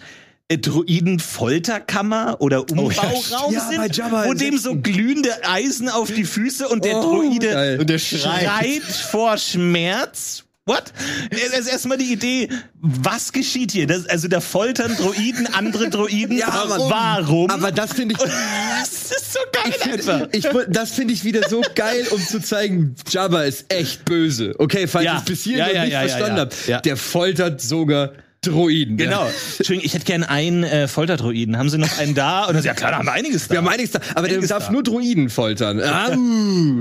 [0.49, 6.67] äh, Druiden-Folterkammer oder Umbauraum Ja, sind, Jabba wo dem so glühende Eisen auf die Füße
[6.67, 7.79] und der Oh, Druide geil.
[7.79, 10.43] Und der schreit vor Schmerz.
[10.65, 10.93] What?
[11.29, 12.47] Das ist erstmal die Idee,
[12.79, 13.85] was geschieht hier?
[13.85, 16.37] Das, also da foltern Droiden andere Droiden.
[16.37, 16.79] Ja, Mann.
[16.89, 17.49] Warum?
[17.49, 18.19] Aber das finde ich,
[18.79, 20.27] das ist so geil einfach.
[20.31, 24.55] ich, das finde ich wieder so geil, um zu zeigen, Jabba ist echt böse.
[24.57, 25.13] Okay, falls Ja.
[25.15, 26.37] ich es bis hierhin Ja, noch ja, nicht verstanden
[26.67, 26.73] ja.
[26.75, 28.97] habe, der foltert sogar Droiden.
[28.97, 29.25] Genau.
[29.25, 29.31] Ja.
[29.57, 31.57] Entschuldigung, ich hätte gern einen äh, Folterdroiden.
[31.57, 32.45] Haben Sie noch einen da?
[32.45, 33.53] Und dann, ja klar, da haben wir einiges da.
[33.53, 34.71] Wir haben einiges da, aber der Einiges darf da.
[34.71, 35.81] nur Droiden foltern.
[35.81, 36.15] Ah.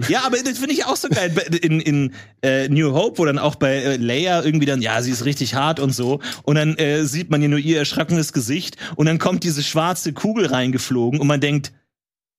[0.08, 1.32] Ja, aber das finde ich auch so geil.
[1.62, 5.10] In, in äh, New Hope, wo dann auch bei äh, Leia irgendwie dann, ja, sie
[5.10, 6.20] ist richtig hart und so.
[6.42, 8.76] Und dann äh, sieht man ja nur ihr erschrockenes Gesicht.
[8.96, 11.72] Und dann kommt diese schwarze Kugel reingeflogen und man denkt,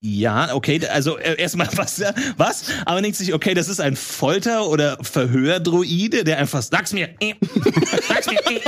[0.06, 2.04] ja, okay, also äh, erstmal was,
[2.36, 2.66] was?
[2.82, 7.10] Aber man denkt sich, okay, das ist ein Folter- oder Verhördroide, der einfach, sag's mir,
[7.22, 7.36] äh,
[8.08, 8.60] sag's mir, äh.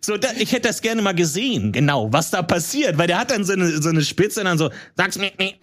[0.00, 3.30] So, da, ich hätte das gerne mal gesehen, genau, was da passiert, weil der hat
[3.30, 5.56] dann so eine, so eine Spitze und dann so, sag's mir, nee.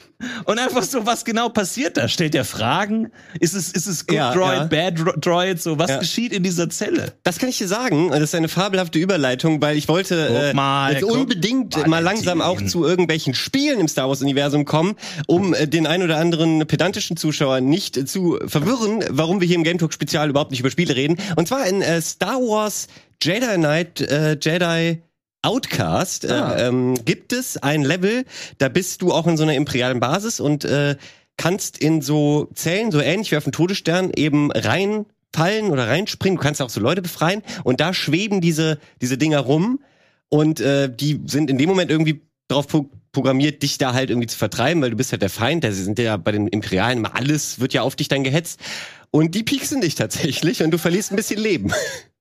[0.45, 2.07] Und einfach so, was genau passiert da?
[2.07, 3.11] Stellt er Fragen?
[3.39, 4.63] Ist es, ist es Good Ja, Droid, ja.
[4.65, 5.61] Bad Dro- Droid?
[5.61, 5.97] So, was Ja.
[5.99, 7.13] geschieht in dieser Zelle?
[7.23, 8.09] Das kann ich dir sagen.
[8.11, 11.99] Das ist eine fabelhafte Überleitung, weil ich wollte äh, mal, jetzt guck unbedingt mal, mal
[12.03, 14.95] langsam auch zu irgendwelchen Spielen im Star Wars Universum kommen,
[15.27, 19.57] um äh, den ein oder anderen pedantischen Zuschauer nicht äh, zu verwirren, warum wir hier
[19.57, 21.17] im Game Talk Spezial überhaupt nicht über Spiele reden.
[21.35, 22.87] Und zwar in äh, Star Wars
[23.21, 25.01] Jedi Knight äh, Jedi
[25.41, 26.55] Outcast Ah.
[26.55, 28.25] äh, ähm, gibt es ein Level,
[28.57, 30.95] da bist du auch in so einer imperialen Basis und äh,
[31.37, 36.37] kannst in so Zellen, so ähnlich wie auf dem Todesstern, eben reinfallen oder reinspringen.
[36.37, 39.79] Du kannst auch so Leute befreien und da schweben diese, diese Dinger rum
[40.29, 44.27] und äh, die sind in dem Moment irgendwie drauf pro programmiert, dich da halt irgendwie
[44.27, 47.15] zu vertreiben, weil du bist halt der Feind, da sind ja bei den Imperialen immer
[47.15, 48.59] alles, wird ja auf dich dann gehetzt.
[49.09, 51.71] Und die pieksen dich tatsächlich und du verlierst ein bisschen Leben.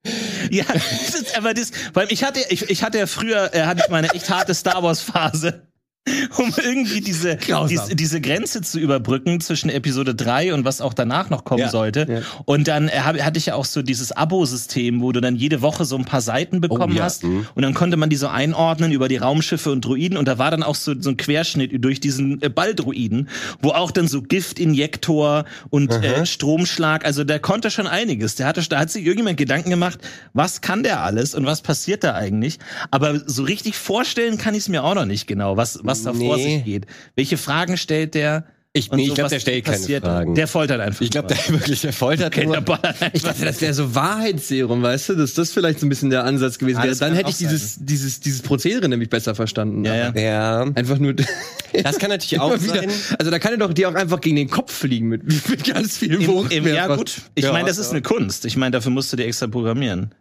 [0.50, 3.82] Ja, das ist, aber das, weil ich hatte, ich, ich hatte ja früher, äh, hatte
[3.84, 5.66] ich meine echt harte Star Wars Phase.
[6.36, 7.38] Um irgendwie diese,
[7.68, 11.70] diese, diese Grenze zu überbrücken zwischen Episode 3 und was auch danach noch kommen Ja,
[11.70, 12.07] sollte.
[12.09, 12.20] ja.
[12.44, 15.86] Und dann hab, hatte ich ja auch so dieses Abo-System, wo du dann jede Woche
[15.86, 17.24] so ein paar Seiten bekommen ja, hast.
[17.24, 17.46] mhm.
[17.55, 20.18] Und dann konnte man die so einordnen über die Raumschiffe und Druiden.
[20.18, 23.30] Und da war dann auch so, so ein Querschnitt durch diesen äh, Balldruiden,
[23.62, 28.34] wo auch dann so Giftinjektor und äh, Stromschlag, also der konnte schon einiges.
[28.34, 30.00] Der hatte, da hat sich irgendjemand Gedanken gemacht,
[30.34, 32.59] was kann der alles und was passiert da eigentlich?
[32.90, 36.12] Aber so richtig vorstellen kann ich es mir auch noch nicht genau, was, was da
[36.12, 36.57] vor Nee.
[36.57, 36.86] sich geht.
[37.16, 38.47] Welche Fragen stellt der?
[38.76, 40.03] Ich- nee, ich so, glaub, was der stellt keine passiert?
[40.05, 40.34] Fragen.
[40.34, 41.01] Der foltert einfach.
[41.01, 42.61] Ich glaube, der wirklich der foltert Okay, nur.
[42.61, 42.95] der.
[43.12, 46.24] Ich dachte, das wäre so Wahrheitsserum, weißt du, dass das vielleicht so ein bisschen der
[46.24, 46.88] Ansatz gewesen Ah, wäre.
[46.90, 49.84] das Dann hätte ich dieses, dieses, dieses Prozedere nämlich besser verstanden.
[49.84, 50.12] Ja, ja.
[50.20, 51.14] Ja, Einfach nur.
[51.14, 52.74] das kann natürlich auch Immer wieder.
[52.74, 52.90] sein.
[53.16, 55.99] Also da kann er doch dir auch einfach gegen den Kopf fliegen mit, mit ganz
[55.99, 56.53] viel Wucht.
[56.53, 58.45] ja gut, ich Ja, meine, das ist eine Kunst.
[58.45, 60.12] Ich meine, dafür musst du dir extra programmieren.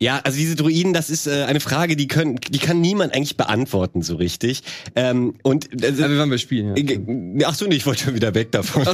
[0.00, 3.36] Ja, also diese Druiden, das ist äh, eine Frage, die können, die kann niemand eigentlich
[3.36, 4.62] beantworten so richtig.
[4.96, 7.38] Ähm, und also, Aber wir waren bei Spielen.
[7.38, 7.48] Ja.
[7.48, 8.84] ach so, nee, ich wollte schon wieder weg davon.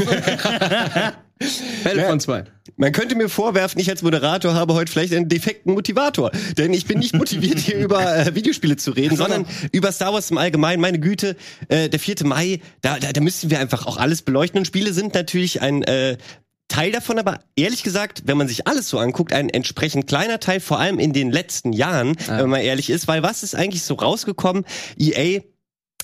[1.82, 2.44] Battlefront 2.
[2.76, 6.30] Man könnte mir vorwerfen, ich als Moderator habe heute vielleicht einen defekten Motivator.
[6.58, 10.30] Denn ich bin nicht motiviert, hier über äh, Videospiele zu reden, sondern über Star Wars
[10.30, 10.82] im Allgemeinen.
[10.82, 11.36] Meine Güte,
[11.68, 12.24] äh, der 4.
[12.24, 14.58] Mai, da, da, da müssen wir einfach auch alles beleuchten.
[14.58, 16.18] Und Spiele sind natürlich ein äh,
[16.70, 20.60] Teil davon, aber ehrlich gesagt, wenn man sich alles so anguckt, ein entsprechend kleiner Teil,
[20.60, 23.08] vor allem in den letzten Jahren, wenn man ehrlich ist.
[23.08, 24.64] Weil was ist eigentlich so rausgekommen?
[24.96, 25.40] EA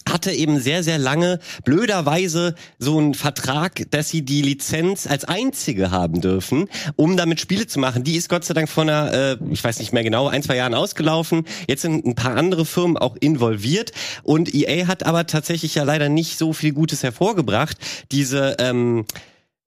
[0.08, 5.90] hatte eben sehr, sehr lange blöderweise so einen Vertrag, dass sie die Lizenz als einzige
[5.90, 8.04] haben dürfen, um damit Spiele zu machen.
[8.04, 10.56] Die ist Gott sei Dank vor einer, äh, ich weiß nicht mehr genau, ein, zwei
[10.56, 11.44] Jahren ausgelaufen.
[11.68, 13.92] Jetzt sind ein paar andere Firmen auch involviert
[14.22, 17.76] und EA hat aber tatsächlich ja leider nicht so viel Gutes hervorgebracht.
[18.12, 19.06] Diese ähm,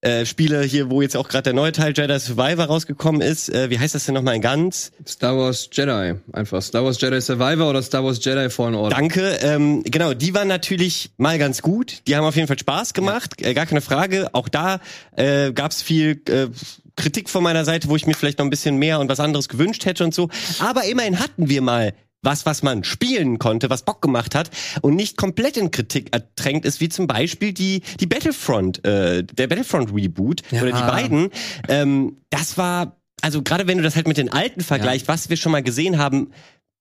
[0.01, 3.49] äh, Spiele hier, wo jetzt auch gerade der neue Teil Jedi Survivor rausgekommen ist.
[3.49, 4.91] Äh, wie heißt das denn nochmal in ganz?
[5.05, 6.15] Star Wars Jedi.
[6.31, 8.95] Einfach Star Wars Jedi Survivor oder Star Wars Jedi Fallen Order.
[8.95, 9.37] Danke.
[9.41, 12.01] Ähm, genau, die waren natürlich mal ganz gut.
[12.07, 14.29] Die haben auf jeden Fall Spaß gemacht, äh, gar keine Frage.
[14.33, 14.79] Auch da
[15.15, 16.47] äh, gab es viel äh,
[16.95, 19.49] Kritik von meiner Seite, wo ich mir vielleicht noch ein bisschen mehr und was anderes
[19.49, 20.29] gewünscht hätte und so.
[20.59, 24.49] Aber immerhin hatten wir mal was, was man spielen konnte, was Bock gemacht hat
[24.81, 29.47] und nicht komplett in Kritik ertränkt ist, wie zum Beispiel die, die Battlefront, äh, der
[29.47, 30.61] Battlefront Reboot Ja.
[30.61, 31.29] oder die beiden.
[31.67, 35.37] Ähm, das war, also gerade wenn du das halt mit den alten vergleichst, was wir
[35.37, 36.31] schon mal gesehen haben,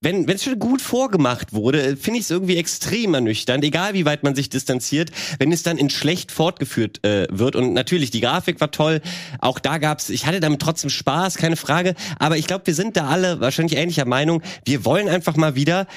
[0.00, 4.22] wenn es schon gut vorgemacht wurde, finde ich es irgendwie extrem ernüchternd, egal wie weit
[4.22, 7.56] man sich distanziert, wenn es dann in schlecht fortgeführt äh, wird.
[7.56, 9.00] Und natürlich, die Grafik war toll,
[9.40, 12.96] auch da gab's, ich hatte damit trotzdem Spaß, keine Frage, aber ich glaube, wir sind
[12.96, 14.42] da alle wahrscheinlich ähnlicher Meinung.
[14.64, 15.88] Wir wollen einfach mal wieder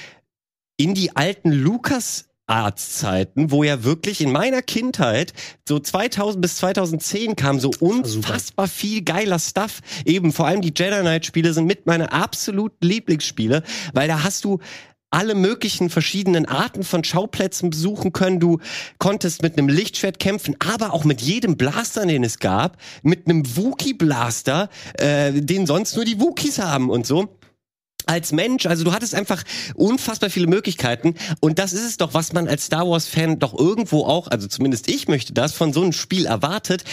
[0.77, 5.33] in die alten Lukas Arztzeiten, wo ja wirklich in meiner Kindheit
[5.67, 9.79] so 2000 bis 2010 kam so unfassbar viel geiler Stuff.
[10.05, 14.43] Eben vor allem die Jedi Knight Spiele sind mit meine absoluten Lieblingsspiele, weil da hast
[14.43, 14.59] du
[15.11, 18.39] alle möglichen verschiedenen Arten von Schauplätzen besuchen können.
[18.39, 18.59] Du
[18.97, 23.43] konntest mit einem Lichtschwert kämpfen, aber auch mit jedem Blaster, den es gab, mit einem
[23.55, 27.37] Wookie-Blaster, äh, den sonst nur die Wookies haben und so
[28.07, 29.43] als Mensch, also du hattest einfach
[29.75, 33.57] unfassbar viele Möglichkeiten und das ist es doch, was man als Star Wars Fan doch
[33.57, 36.83] irgendwo auch, also zumindest ich möchte das von so einem Spiel erwartet,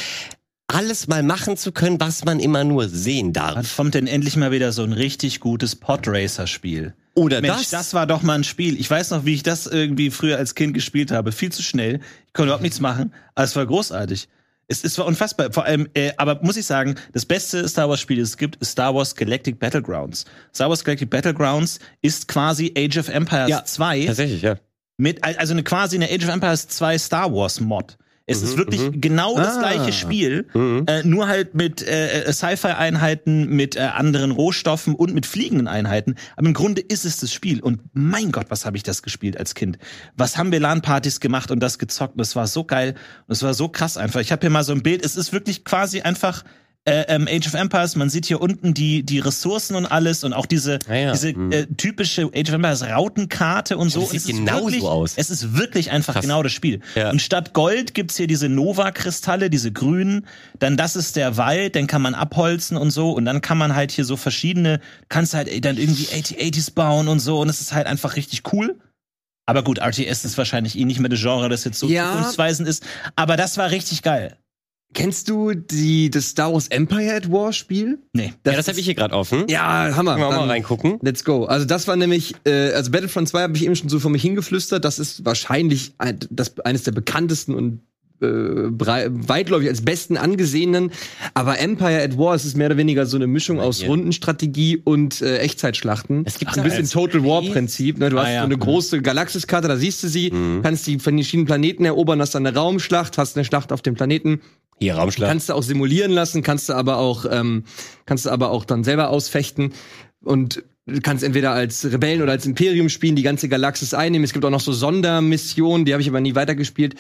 [0.68, 3.76] alles mal machen zu können, was man immer nur sehen Wann darf.
[3.76, 6.94] kommt denn endlich mal wieder so ein richtig gutes Podracer-Spiel?
[7.14, 7.70] Oder Mensch, das.
[7.70, 7.94] das.
[7.94, 8.78] war doch mal ein Spiel.
[8.78, 11.32] Ich weiß noch, wie ich das irgendwie früher als Kind gespielt habe.
[11.32, 12.00] Viel zu schnell.
[12.26, 14.28] Ich konnte überhaupt nichts machen, aber es war großartig.
[14.68, 15.50] Es, es war unfassbar.
[15.50, 18.56] Vor allem, äh, aber muss ich sagen, das beste Star Wars Spiel, das es gibt,
[18.56, 20.26] ist Star Wars Galactic Battlegrounds.
[20.54, 24.56] Star Wars Galactic Battlegrounds ist quasi Age of Empires Ja, 2 Tatsächlich, ja.
[24.98, 27.96] mit, also eine quasi eine Age of Empires 2 Star Wars Mod.
[28.28, 29.60] Es ist wirklich genau das Ah.
[29.60, 30.84] gleiche Spiel, Mhm.
[30.86, 36.14] äh, nur halt mit äh, äh, Sci-Fi-Einheiten, mit äh, anderen Rohstoffen und mit fliegenden Einheiten.
[36.36, 37.60] Aber im Grunde ist es das Spiel.
[37.60, 39.78] Und mein Gott, was habe ich das gespielt als Kind?
[40.16, 42.14] Was haben wir LAN-Partys gemacht und das gezockt?
[42.16, 42.94] Und es war so geil
[43.26, 44.20] und es war so krass einfach.
[44.20, 45.04] Ich habe hier mal so ein Bild.
[45.04, 46.44] Es ist wirklich quasi einfach
[46.86, 47.96] ähm, Age of Empires.
[47.96, 51.32] Man sieht hier unten die die Ressourcen und alles und auch diese Ah ja, diese
[51.34, 51.52] hm.
[51.52, 54.00] äh, typische Age of Empires Rautenkarte und so.
[54.00, 55.12] Das sieht genauso wirklich, aus.
[55.16, 56.22] Es ist wirklich einfach Krass.
[56.22, 56.80] genau das Spiel.
[56.94, 57.10] Ja.
[57.10, 60.26] Und statt Gold gibt's hier diese Nova-Kristalle, diese grünen.
[60.58, 63.12] Dann das ist der Wald, den kann man abholzen und so.
[63.12, 67.08] Und dann kann man halt hier so verschiedene, kannst halt ey, dann irgendwie 8080s bauen
[67.08, 67.38] und so.
[67.40, 68.78] Und es ist halt einfach richtig cool.
[69.46, 72.12] Aber gut, RTS ist wahrscheinlich eh nicht mehr das Genre, das jetzt so Ja.
[72.12, 72.82] zukunftsweisend ist.
[73.16, 74.36] Aber das war richtig geil.
[74.94, 77.98] Kennst du die, das Star Wars Empire at War Spiel?
[78.14, 78.32] Nee.
[78.46, 79.44] ja, das habe ich hier gerade offen.
[79.48, 80.14] Ja, Hammer.
[80.14, 80.98] Können wir mal reingucken.
[81.02, 81.44] Let's go.
[81.44, 84.22] Also das war nämlich, äh, also Battlefront 2 habe ich eben schon so vor mich
[84.22, 84.84] hingeflüstert.
[84.84, 87.82] Das ist wahrscheinlich ein, das, eines der bekanntesten und
[88.20, 90.90] weitläufig als besten angesehenen.
[91.34, 93.84] Aber Empire at War es ist mehr oder weniger so eine Mischung aus.
[93.84, 96.22] Rundenstrategie und äh, Echtzeitschlachten.
[96.26, 97.98] Es gibt ein bisschen Total War Prinzip.
[97.98, 98.10] Ne?
[98.10, 98.40] Du Ah, hast ja.
[98.40, 100.30] so eine große Galaxiskarte, da siehst du sie,
[100.62, 104.40] kannst die verschiedenen Planeten erobern, hast dann eine Raumschlacht, hast eine Schlacht auf dem Planeten.
[104.80, 105.28] Hier, Raumschlag.
[105.28, 107.64] Kannst du auch simulieren lassen, kannst du aber auch, ähm,
[108.06, 109.72] kannst du aber auch dann selber ausfechten
[110.22, 114.24] und du kannst entweder als Rebellen oder als Imperium spielen, die ganze Galaxis einnehmen.
[114.24, 116.94] Es gibt auch noch so Sondermissionen, die habe ich aber nie weitergespielt.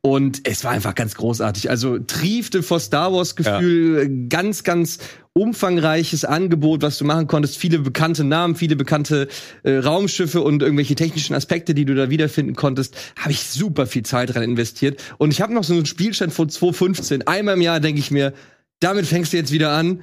[0.00, 1.70] Und es war einfach ganz großartig.
[1.70, 4.98] Also triefte vor Star Wars Gefühl, ganz, ganz
[5.34, 7.58] umfangreiches Angebot, was du machen konntest.
[7.58, 9.28] Viele bekannte Namen, viele bekannte
[9.64, 12.96] äh, Raumschiffe und irgendwelche technischen Aspekte, die du da wiederfinden konntest.
[13.18, 15.02] Habe ich super viel Zeit dran investiert.
[15.18, 17.26] Und ich habe noch so einen Spielstand von 2015.
[17.26, 18.32] Einmal im Jahr denke ich mir,
[18.80, 20.02] damit fängst du jetzt wieder an.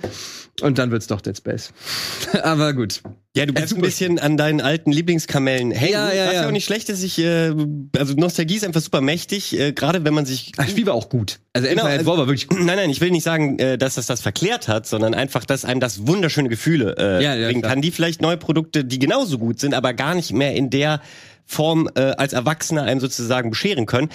[0.62, 1.72] Und dann wird's doch Dead Space.
[2.44, 3.02] Aber gut.
[3.36, 5.94] Ja, du bleibst ein bisschen an deinen alten Lieblingskamellen hängen.
[5.94, 6.42] Ja, ja, Was ja.
[6.42, 7.54] ja auch nicht schlecht ist, ich, äh,
[7.98, 11.08] also Nostalgie ist einfach super mächtig, äh, gerade wenn man sich Das Spiel war auch
[11.10, 11.40] gut.
[11.54, 12.60] Also Genau, Empire also- War war wirklich gut.
[12.60, 15.64] Nein, nein, ich will nicht sagen, äh, dass das das verklärt hat, sondern einfach, dass
[15.64, 17.72] einem das wunderschöne Gefühle äh, Ja, ja, bringen klar.
[17.74, 21.02] kann, die vielleicht neue Produkte, die genauso gut sind, aber gar nicht mehr in der
[21.46, 24.10] Form äh, als Erwachsener einem sozusagen bescheren können.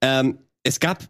[0.00, 1.04] Ähm, es gab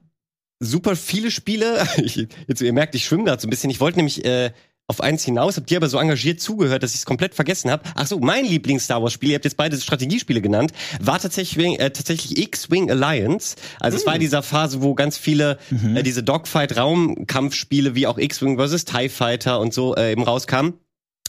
[0.62, 1.86] super viele Spiele.
[2.02, 3.70] Ich, jetzt ihr merkt, ich schwimme gerade so ein bisschen.
[3.70, 4.50] Ich wollte nämlich äh,
[4.88, 7.84] auf eins hinaus, habt ihr aber so engagiert zugehört, dass ich es komplett vergessen habe.
[7.94, 12.38] Ach so, mein Lieblings-Star Wars-Spiel, ihr habt jetzt beide Strategiespiele genannt, war tatsächlich, äh, tatsächlich
[12.38, 13.56] X-Wing Alliance.
[13.78, 15.58] Also es war in dieser Phase, wo ganz viele
[15.94, 18.84] äh, diese Dogfight-Raumkampfspiele wie auch X-Wing vs.
[18.84, 20.74] TIE Fighter und so äh, eben rauskamen.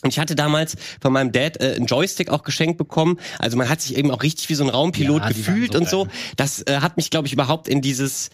[0.02, 3.20] Und ich hatte damals von meinem Dad äh, einen Joystick auch geschenkt bekommen.
[3.40, 5.90] Also man hat sich eben auch richtig wie so ein Raumpilot Ja, gefühlt so und
[5.90, 6.08] so.
[6.36, 8.30] Das äh, hat mich, glaube ich, überhaupt in dieses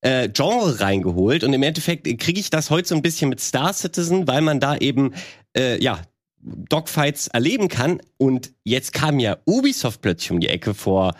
[0.00, 1.44] äh, Genre reingeholt.
[1.44, 4.60] Und im Endeffekt kriege ich das heute so ein bisschen mit Star Citizen, weil man
[4.60, 5.14] da eben,
[5.56, 6.00] äh, ja,
[6.40, 8.00] Dogfights erleben kann.
[8.16, 11.14] Und jetzt kam ja Ubisoft plötzlich um die Ecke vor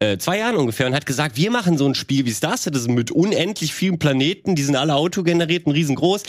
[0.00, 2.94] äh, zwei Jahren ungefähr und hat gesagt, wir machen so ein Spiel wie Star Citizen
[2.94, 6.24] mit unendlich vielen Planeten, die sind alle autogeneriert und riesengroß.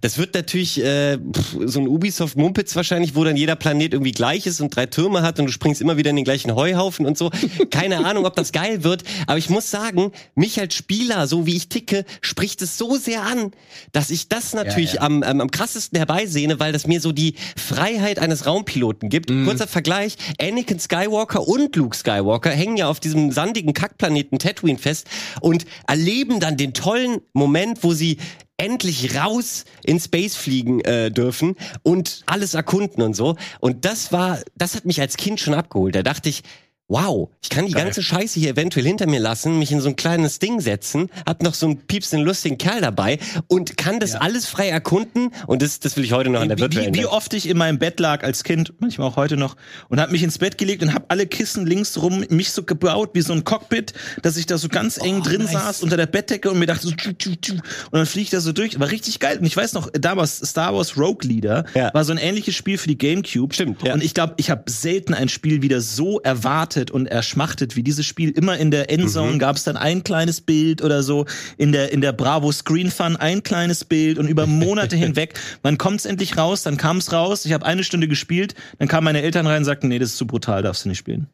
[0.00, 1.18] Das wird natürlich äh,
[1.64, 5.22] so ein Ubisoft Mumpitz wahrscheinlich, wo dann jeder Planet irgendwie gleich ist und drei Türme
[5.22, 7.30] hat und du springst immer wieder in den gleichen Heuhaufen und so.
[7.70, 11.56] Keine Ahnung, ob das geil wird, aber ich muss sagen, mich als Spieler, so wie
[11.56, 13.52] ich ticke, spricht es so sehr an,
[13.92, 15.02] dass ich das natürlich ja.
[15.02, 19.30] Am, am, am krassesten herbeisehne, weil das mir so die Freiheit eines Raumpiloten gibt.
[19.44, 25.06] Kurzer Vergleich, Anakin Skywalker und Luke Skywalker hängen ja auf diesem sandigen Kackplaneten Tatooine fest
[25.40, 28.18] und erleben dann den tollen Moment, wo sie
[28.58, 33.36] endlich raus in Space fliegen äh, dürfen und alles erkunden und so.
[33.60, 35.94] Und das war, das hat mich als Kind schon abgeholt.
[35.94, 36.42] Da dachte ich,
[36.88, 39.96] wow, ich kann die ganze Scheiße hier eventuell hinter mir lassen, mich in so ein
[39.96, 43.18] kleines Ding setzen, hab noch so einen piepsen lustigen Kerl dabei
[43.48, 46.58] und kann das alles frei erkunden und das, das will ich heute noch an der
[46.58, 47.12] Wie, virtuellen wie, wie Welt.
[47.12, 49.56] oft ich in meinem Bett lag als Kind, manchmal auch heute noch,
[49.88, 53.10] und habe mich ins Bett gelegt und habe alle Kissen links rum mich so gebaut
[53.14, 55.52] wie so ein Cockpit, dass ich da so ganz eng drin nice.
[55.52, 57.62] saß unter der Bettdecke und mir dachte so tschu, tschu, tschu, und
[57.92, 58.78] dann fliege ich da so durch.
[58.78, 59.38] War richtig geil.
[59.38, 61.92] Und ich weiß noch, damals Star Wars Rogue Leader Ja.
[61.94, 63.52] war so ein ähnliches Spiel für die GameCube.
[63.54, 63.92] Stimmt, ja.
[63.92, 68.06] Und ich glaube, ich habe selten ein Spiel wieder so erwartet und erschmachtet wie dieses
[68.06, 68.30] Spiel.
[68.30, 69.38] Immer in der Endzone Mhm.
[69.38, 73.16] gab es dann ein kleines Bild oder so, in der in der Bravo Screen Fun
[73.16, 75.34] ein kleines Bild und über Monate hinweg.
[75.62, 76.62] Wann kommt's endlich raus?
[76.62, 77.44] Dann kam es raus.
[77.46, 80.16] Ich habe eine Stunde gespielt, dann kamen meine Eltern rein und sagten, nee, das ist
[80.18, 81.28] zu brutal, darfst du nicht spielen.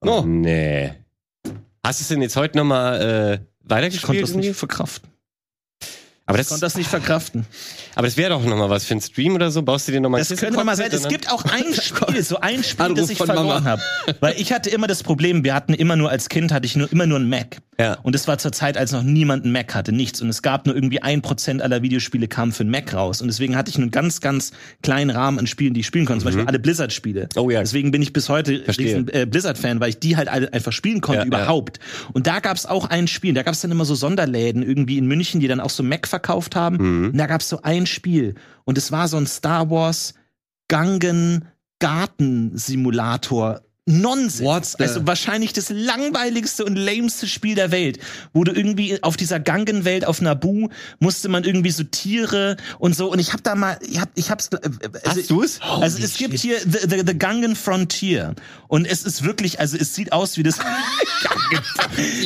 [0.00, 0.92] Oh, nee.
[1.84, 4.22] Hast du es denn jetzt heute nochmal äh, Ich konnte weitergespielt?
[4.22, 4.48] das irgendwie?
[4.48, 5.08] nicht verkraften.
[6.26, 7.46] Aber Ich das, konnte das nicht verkraften.
[7.94, 9.62] aber das wäre doch nochmal was für einen Stream oder so.
[9.62, 10.88] Baust du dir nochmal Das könnte mal sein.
[10.90, 13.80] Es gibt auch ein Spiel, so ein Spiel, Anruf das ich verloren habe.
[14.20, 16.90] Weil ich hatte immer das Problem, wir hatten immer nur als Kind, hatte ich nur
[16.90, 17.58] immer nur einen Mac.
[17.78, 17.98] Ja.
[18.02, 20.22] Und es war zur Zeit, als noch niemand einen Mac hatte, nichts.
[20.22, 23.20] Und es gab nur irgendwie ein Prozent aller Videospiele kamen für einen Mac raus.
[23.20, 24.52] Und deswegen hatte ich nur einen ganz, ganz
[24.82, 26.22] kleinen Rahmen an Spielen, die ich spielen konnte.
[26.22, 27.28] Zum Beispiel alle Blizzard-Spiele.
[27.34, 27.40] Mhm.
[27.40, 27.60] Oh ja.
[27.60, 31.00] Deswegen bin ich bis heute riesen äh, Blizzard-Fan, weil ich die halt alle einfach spielen
[31.02, 31.28] konnte Ja, ja.
[31.28, 31.78] überhaupt.
[32.14, 33.34] Und da gab es auch ein Spiel.
[33.34, 36.06] Da gab es dann immer so Sonderläden irgendwie in München, die dann auch so Mac
[36.16, 36.76] verkauft haben.
[36.76, 37.10] Mhm.
[37.10, 38.34] Und da gab es so ein Spiel.
[38.64, 40.14] Und es war so ein Star Wars
[40.68, 41.46] Gangen
[41.78, 43.60] Gartensimulator.
[43.88, 44.74] Nonsens.
[44.80, 48.00] Also wahrscheinlich das langweiligste und lameste Spiel der Welt,
[48.32, 53.12] wo du irgendwie auf dieser Gangenwelt auf Naboo musste man irgendwie so Tiere und so
[53.12, 54.58] und ich hab da mal ich hab ich hab's äh,
[55.04, 55.60] also, Hast du's?
[55.62, 58.34] Also es gibt hier the, the, the Gangen Frontier
[58.66, 60.58] und es ist wirklich also es sieht aus wie das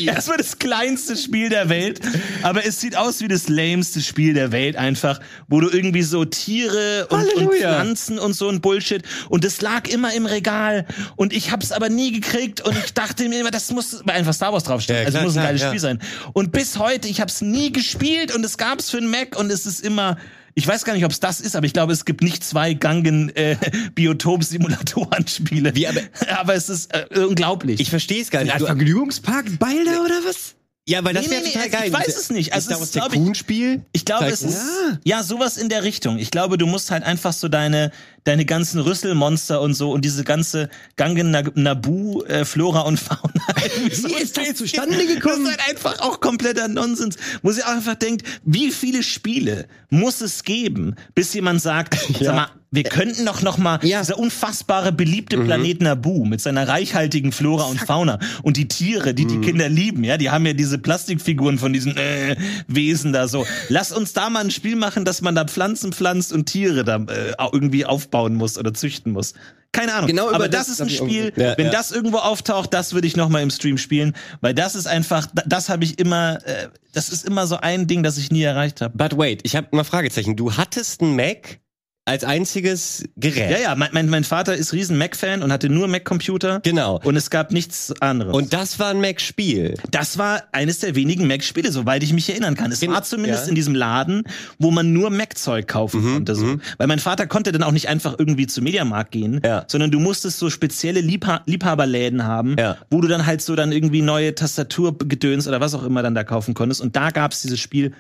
[0.07, 2.01] Das war das kleinste Spiel der Welt,
[2.43, 6.25] aber es sieht aus wie das lameste Spiel der Welt einfach, wo du irgendwie so
[6.25, 7.55] Tiere und, und.
[7.55, 10.87] Pflanzen und so ein Bullshit und das lag immer im Regal
[11.17, 14.53] und ich hab's aber nie gekriegt und ich dachte mir immer, das muss einfach Star
[14.53, 15.69] Wars draufstehen, Ja, also klar, muss ein klar, geiles ja.
[15.69, 15.99] Spiel sein.
[16.33, 19.67] Und bis heute, ich hab's nie gespielt und es gab's für einen Mac und es
[19.67, 20.17] ist immer
[20.57, 22.75] ich weiß gar nicht, ob es das ist, aber ich glaube, es gibt nicht zwei
[22.75, 23.57] Gangen äh,
[23.95, 25.75] Biotop-Simulatoren-Spiele.
[25.75, 26.01] Wie, aber-
[26.39, 27.81] aber es ist äh, unglaublich.
[27.81, 28.53] Ich verstehe es gar nicht.
[28.53, 30.55] Ein Vergnügungspark Balder oder was?
[30.89, 31.93] ja, weil das Nee, wäre nee, nee, total ich geil.
[31.93, 32.53] weiß es nicht.
[32.53, 33.85] Also ist es was ist, glaub ich- Tycoon-Spiel?
[33.93, 34.61] Ich glaube, es ist
[35.05, 36.19] ja sowas in der Richtung.
[36.19, 37.93] Ich glaube, du musst halt einfach so deine
[38.25, 43.33] deine ganzen Rüsselmonster und so und diese ganze Gangen Na- Nabu äh, Flora und Fauna.
[43.93, 45.47] so Wie ist das zustande Das gekommen?
[45.47, 47.17] ist halt einfach auch kompletter Nonsens.
[47.43, 52.35] Wo sie auch einfach denkt, wie viele Spiele muss es geben, bis jemand sagt, sag
[52.35, 53.99] mal, wir könnten doch noch mal Ja.
[54.01, 59.27] dieser unfassbare beliebte Planet Nabu mit seiner reichhaltigen Flora und Fauna und die Tiere, die
[59.27, 62.37] die Kinder lieben, ja, die haben ja diese Plastikfiguren von diesen äh,
[62.69, 63.45] Wesen da so.
[63.71, 66.99] Lass uns da mal ein Spiel machen, dass man da Pflanzen pflanzt und Tiere da
[67.09, 69.35] äh, irgendwie aufbauen muss oder züchten muss.
[69.73, 70.09] Keine Ahnung.
[70.09, 71.71] Genau aber das das ist ein Spiel, Ja, wenn ja.
[71.73, 75.29] das irgendwo auftaucht, das würde ich noch mal im Stream spielen, weil das ist einfach,
[75.33, 78.43] da- das habe ich immer, äh, das ist immer so ein Ding, das ich nie
[78.43, 78.97] erreicht habe.
[78.99, 80.35] But wait, ich habe mal Fragezeichen.
[80.35, 81.61] Du hattest einen Mac
[82.07, 83.51] als einziges Gerät.
[83.51, 86.61] Ja, ja, mein, mein, mein Vater ist riesen Mac-Fan und hatte nur Mac-Computer.
[86.65, 86.99] Genau.
[87.05, 88.35] Und es gab nichts anderes.
[88.35, 89.75] Und das war ein Mac-Spiel.
[89.93, 92.73] das war eines der wenigen Mac-Spiele, soweit ich mich erinnern kann.
[92.73, 93.45] Es Gen- war zumindest ja.
[93.45, 94.23] Mhm, in diesem Laden,
[94.59, 96.35] wo man nur Mac-Zeug kaufen konnte.
[96.35, 96.57] So.
[96.79, 99.65] Weil mein Vater konnte dann auch nicht einfach irgendwie zum Mediamarkt gehen, Ja.
[99.69, 102.79] sondern du musstest so spezielle Liebha Liebhaberläden haben, Ja.
[102.91, 106.25] wo du dann halt so dann irgendwie neue Tastaturgedöns oder was auch immer dann da
[106.25, 106.81] kaufen konntest.
[106.81, 107.93] Und da gab's dieses Spiel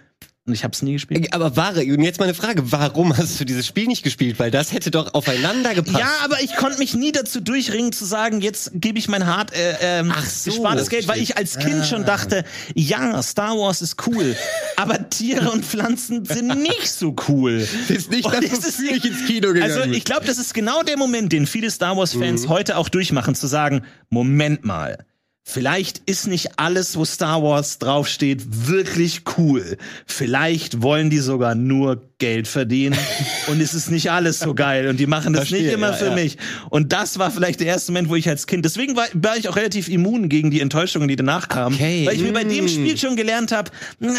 [0.46, 1.32] und ich habe es nie gespielt.
[1.34, 4.38] Aber wahre, und jetzt meine Frage, warum hast du dieses Spiel nicht gespielt?
[4.38, 5.98] Weil das hätte doch aufeinander gepasst.
[5.98, 9.52] Ja, aber ich konnte mich nie dazu durchringen zu sagen, jetzt gebe ich mein hart
[9.52, 13.82] äh, ähm, Ach so, gespartes Geld, weil ich als Kind schon dachte, ja, Star Wars
[13.82, 14.34] ist cool,
[14.76, 17.66] aber Tiere und Pflanzen sind nicht so cool.
[17.88, 20.54] Das ist nicht das, es wofür ich ins Kino gegangen Also ich glaube, das ist
[20.54, 21.98] genau der Moment, den viele Star Mhm.
[21.98, 25.04] Wars-Fans heute auch durchmachen, zu sagen, Moment mal,
[25.42, 29.78] Vielleicht ist nicht alles, wo Star Wars draufsteht, wirklich cool.
[30.06, 32.96] Vielleicht wollen die sogar nur Geld verdienen
[33.48, 35.92] und es ist nicht alles so geil und die machen das Verstehe, nicht immer ja,
[35.94, 36.14] für ja.
[36.14, 36.36] mich.
[36.68, 39.48] Und das war vielleicht der erste Moment, wo ich als Kind, deswegen war, war ich
[39.48, 42.06] auch relativ immun gegen die Enttäuschungen, die danach kamen, Okay.
[42.06, 42.68] weil ich mir bei dem Mm.
[42.68, 44.12] Spiel schon gelernt habe, na,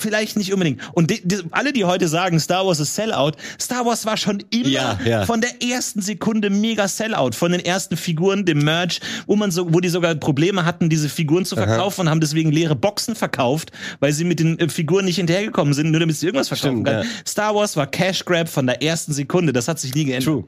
[0.00, 0.80] Vielleicht nicht unbedingt.
[0.92, 4.44] Und die, die, alle, die heute sagen, Star Wars ist Sellout, Star Wars war schon
[4.50, 5.26] immer Ja, ja.
[5.26, 7.32] von der ersten Sekunde mega Sellout.
[7.32, 11.08] Von den ersten Figuren, dem Merch, wo man so, wo die sogar Probleme hatten, diese
[11.08, 15.04] Figuren zu verkaufen und haben deswegen leere Boxen verkauft, weil sie mit den äh, Figuren
[15.04, 17.02] nicht hinterhergekommen sind, nur damit sie irgendwas verkaufen Stimmt, können.
[17.02, 17.26] ja.
[17.26, 19.52] Star Wars war Cash Grab von der ersten Sekunde.
[19.52, 20.24] Das hat sich nie geändert.
[20.32, 20.44] True.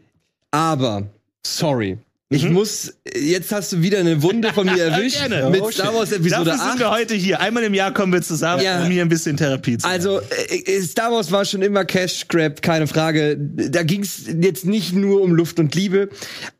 [0.53, 1.09] Aber,
[1.45, 1.99] sorry.
[2.33, 5.51] Ich muss, jetzt hast du wieder eine Wunde von mir erwischt Gerne.
[5.51, 5.93] mit Oh, Star.
[5.93, 6.71] Wars Episode Dafür 8.
[6.71, 7.41] sind wir heute hier.
[7.41, 8.85] Einmal im Jahr kommen wir zusammen, Ja.
[8.85, 9.93] um hier ein bisschen Therapie zu machen.
[9.99, 13.37] Also äh, äh, Star Wars war schon immer Cash Grab, keine Frage.
[13.37, 16.09] Da ging es jetzt nicht nur um Luft und Liebe,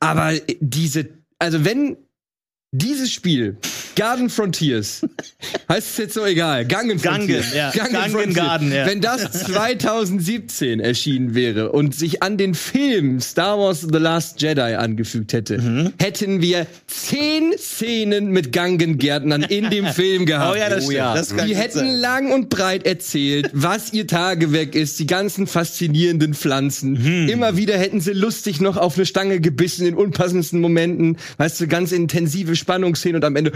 [0.01, 1.07] aber diese,
[1.39, 1.97] also wenn
[2.73, 3.57] dieses Spiel
[3.97, 5.03] Garden Frontiers
[5.69, 7.71] heißt es jetzt so egal, Gangen Frontiers, Gangen, ja.
[7.89, 8.87] Gangen Frontiers, Garden, ja.
[8.87, 14.61] wenn das 2017 erschienen wäre und sich an den Film Star Wars The Last Jedi
[14.77, 15.93] angefügt hätte, Mhm.
[16.01, 20.55] hätten wir zehn Szenen mit Gangengärtnern in dem Film gehabt.
[20.55, 20.99] Oh ja, das stimmt.
[21.01, 21.97] Das Die hätten sein.
[21.97, 26.97] lang und breit erzählt, was ihr Tagewerk ist, die ganzen faszinierenden Pflanzen.
[27.05, 27.29] Hm.
[27.29, 31.67] Immer wieder hätten sie lustig noch auf eine Stange gebissen in unpassendsten Momenten, weißt du,
[31.67, 33.53] ganz intensive Spannungsszenen und am Ende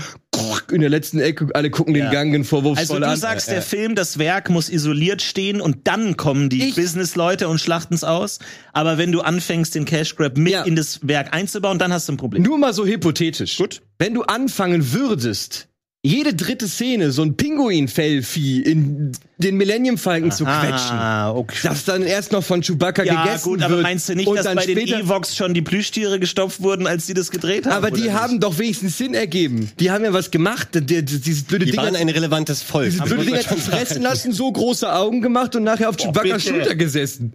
[0.72, 2.06] in der letzten Ecke alle gucken Ja.
[2.06, 3.16] den Gangen Also vorwurfsvoll du an.
[3.16, 8.02] sagst, der Film, das Werk muss isoliert stehen und dann kommen die Businessleute und schlachten's
[8.02, 8.38] aus.
[8.72, 10.62] Aber wenn du anfängst, den Cash Grab mit Ja.
[10.62, 12.42] in das Werk einzubauen, dann hast du ein Problem.
[12.42, 13.58] Nur mal so hypothetisch.
[13.58, 13.82] Gut.
[13.98, 15.68] Wenn du anfangen würdest,
[16.06, 21.56] jede dritte Szene so ein Pinguinfellvieh in den Millennium Falcon zu quetschen, Ah, okay.
[21.62, 24.36] das dann erst noch von Chewbacca ja, gegessen gut, aber wird meinst du nicht, und
[24.36, 27.64] dass dann bei den später Evox schon die Plüschtiere gestopft wurden, als die das gedreht
[27.64, 27.72] haben?
[27.72, 29.70] Aber die haben doch wenigstens Sinn ergeben.
[29.80, 30.68] Die haben ja was gemacht.
[30.74, 32.90] Die, die, dieses blöde Die Ding waren ein relevantes Volk.
[32.90, 36.56] diese blöde Ding hat fressen lassen, so große Augen gemacht und nachher auf Chewbacca's bitte.
[36.58, 37.32] Schulter gesessen.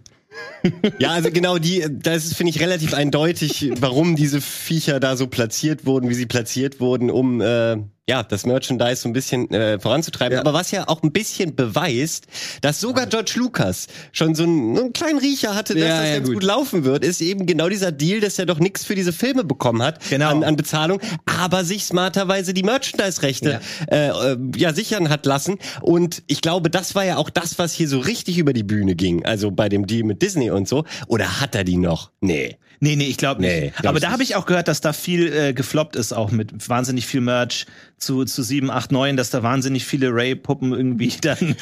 [1.00, 5.26] Ja, also genau die, das ist, finde ich, relativ eindeutig, warum diese Viecher da so
[5.26, 7.78] platziert wurden, wie sie platziert wurden, um äh,
[8.10, 10.34] ja das Merchandise so ein bisschen äh, voranzutreiben.
[10.34, 10.40] Ja.
[10.40, 12.26] Aber was ja auch ein bisschen beweist,
[12.60, 16.14] dass sogar George Lucas schon so einen, einen kleinen Riecher hatte, dass Ja, das ja,
[16.16, 16.34] ganz gut.
[16.34, 16.42] gut.
[16.44, 19.82] laufen wird, ist eben genau dieser Deal, dass er doch nichts für diese Filme bekommen
[19.82, 20.28] hat Genau.
[20.30, 25.58] an, an Bezahlung, aber sich smarterweise die Merchandise-Rechte äh, äh, ja sichern hat lassen.
[25.80, 28.94] Und ich glaube, das war ja auch das, was hier so richtig über die Bühne
[28.96, 29.24] ging.
[29.24, 30.84] Also bei dem Deal mit Disney und so.
[31.06, 32.10] Oder hat er die noch?
[32.20, 32.56] Nee.
[32.82, 33.50] Nee, nee, ich glaube nicht.
[33.50, 36.30] Nee, glaub Aber da habe ich auch gehört, dass da viel äh, gefloppt ist, auch
[36.30, 37.66] mit wahnsinnig viel Merch
[37.98, 41.56] zu, zu 7, 8, 9, dass da wahnsinnig viele Ray-Puppen irgendwie dann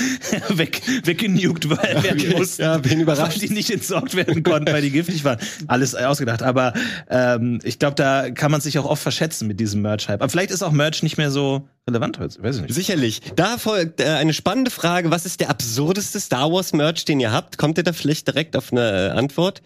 [0.50, 2.62] weg, weggenugt werden mussten.
[2.62, 3.42] Ja, bin überrascht.
[3.42, 5.38] Weil die nicht entsorgt werden konnten, weil die giftig waren.
[5.66, 6.44] Alles ausgedacht.
[6.44, 6.72] Aber
[7.10, 10.22] ähm, ich glaube, da kann man sich auch oft verschätzen mit diesem Merch-Hype.
[10.22, 12.40] Aber vielleicht ist auch Merch nicht mehr so relevant heute.
[12.40, 12.74] Weiß ich nicht.
[12.74, 13.22] Sicherlich.
[13.34, 15.10] Da folgt äh, eine spannende Frage.
[15.10, 17.58] Was ist der absurdeste Star Wars Merch, den ihr habt?
[17.58, 19.62] Kommt ihr da vielleicht direkt auf eine äh, Antwort?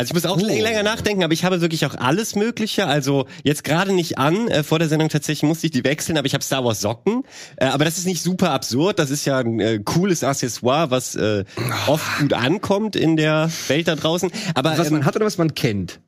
[0.00, 2.86] Also ich muss auch länger länger nachdenken, aber ich habe wirklich auch alles Mögliche.
[2.86, 4.46] Also jetzt gerade nicht an.
[4.46, 7.24] Äh, vor der Sendung tatsächlich musste ich die wechseln, aber ich habe Star Wars Socken.
[7.56, 9.00] Äh, aber das ist nicht super absurd.
[9.00, 11.44] Das ist ja ein äh, cooles Accessoire, was äh,
[11.88, 14.30] oft gut ankommt in der Welt da draußen.
[14.54, 16.00] Aber Was ähm, man hat oder was man kennt.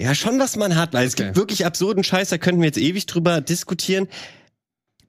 [0.00, 1.24] Ja, schon was man hat, weil es Okay.
[1.24, 4.08] gibt wirklich absurden Scheiß, da könnten wir jetzt ewig drüber diskutieren.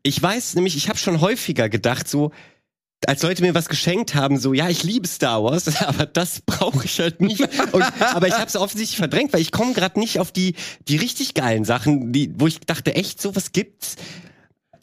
[0.04, 2.32] Ich weiß nämlich, ich habe schon häufiger gedacht, so,
[3.08, 6.86] als Leute mir was geschenkt haben, so, ja, ich liebe Star Wars, aber das brauche
[6.86, 7.42] ich halt nicht.
[7.72, 10.56] Und, aber ich habe es offensichtlich verdrängt, weil ich komme gerade nicht auf die,
[10.88, 13.96] die richtig geilen Sachen, die, wo ich dachte, echt, sowas gibt's.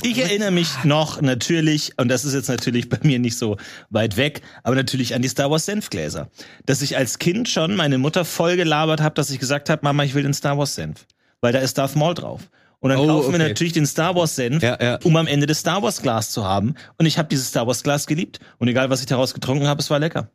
[0.04, 3.56] Ich erinnere mich noch natürlich, und das ist jetzt natürlich bei mir nicht so
[3.88, 6.28] weit weg, aber natürlich an die Star Wars Senfgläser.
[6.66, 10.02] Dass ich als Kind schon meine Mutter voll gelabert habe, dass ich gesagt habe, Mama,
[10.02, 11.06] ich will den Star Wars Senf.
[11.40, 12.42] Weil da ist Darth Maul drauf.
[12.82, 13.48] Und dann Oh, kaufen wir okay.
[13.48, 14.98] natürlich den Star Wars Senf, Ja, ja.
[15.04, 16.74] um am Ende das Star Wars Glas zu haben.
[16.98, 18.40] Und ich habe dieses Star Wars Glas geliebt.
[18.58, 20.30] Und egal, was ich daraus getrunken habe, es war lecker.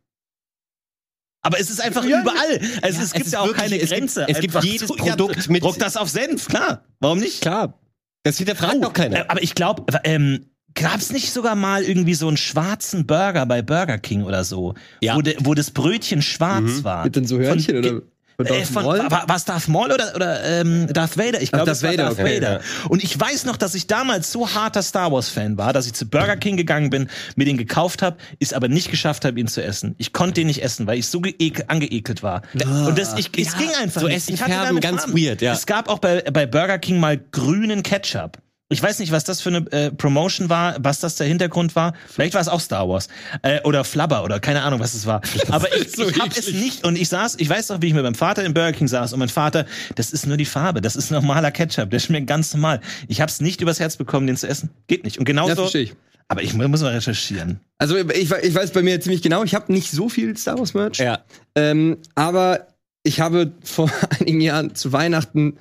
[1.41, 2.61] Aber es ist einfach Ja, überall.
[2.81, 4.25] Also es gibt es ja auch wirklich- keine es gibt- Grenze.
[4.27, 6.83] es gibt jedes so, Produkt mit- Druck das auf Senf, klar.
[6.99, 7.41] Warum nicht?
[7.41, 7.79] Klar.
[8.23, 9.29] Das hinterfragt doch keiner.
[9.29, 13.97] Aber ich glaube, ähm, gab's nicht sogar mal irgendwie so einen schwarzen Burger bei Burger
[13.97, 15.15] King oder so, Ja.
[15.15, 17.03] wo, de, wo das Brötchen schwarz war?
[17.05, 18.01] Mit dann so Hörnchen Von- oder?
[18.39, 18.99] Äh, Darth von, Maul?
[19.09, 21.41] war, war's Darth Maul oder, oder ähm, Darth Vader?
[21.41, 22.61] Ich glaube, Darth es war Vader, Darth okay, Vader.
[22.87, 25.93] Und ich weiß noch, dass ich damals so harter Star Wars Fan war, dass ich
[25.93, 29.47] zu Burger King gegangen bin, mir den gekauft habe, es aber nicht geschafft habe, ihn
[29.47, 29.95] zu essen.
[29.97, 32.43] Ich konnte den nicht essen, weil ich so geek angeekelt war.
[32.53, 34.17] Und das, ich, es Ja, ging einfach so nicht.
[34.17, 35.17] Essen Ich hatte ganz Farben.
[35.19, 35.53] weird, ja.
[35.53, 38.37] Es gab auch bei, bei Burger King mal grünen Ketchup.
[38.69, 41.93] Ich weiß nicht, was das für eine äh, Promotion war, was das der Hintergrund war.
[42.09, 43.07] Vielleicht war es auch Star Wars
[43.41, 45.21] äh, oder Flubber oder keine Ahnung, was es war.
[45.49, 47.93] Aber ich, so ich habe es nicht und ich saß, ich weiß noch, wie ich
[47.93, 49.65] mit meinem Vater im Burger King saß und mein Vater,
[49.95, 52.81] das ist nur die Farbe, das ist normaler Ketchup, der schmeckt ganz normal.
[53.07, 54.69] Ich habe es nicht übers Herz bekommen, den zu essen.
[54.87, 55.17] Geht nicht.
[55.17, 55.63] Und genauso.
[55.63, 55.93] Ja, ich.
[56.27, 57.61] aber ich mu- muss mal recherchieren.
[57.77, 60.73] Also ich, ich weiß bei mir ziemlich genau, ich habe nicht so viel Star Wars
[60.73, 60.97] Merch.
[60.97, 61.19] Ja.
[61.55, 62.67] Ähm, aber
[63.03, 63.89] ich habe vor
[64.19, 65.55] einigen Jahren zu Weihnachten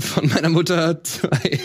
[0.00, 1.58] von meiner Mutter zwei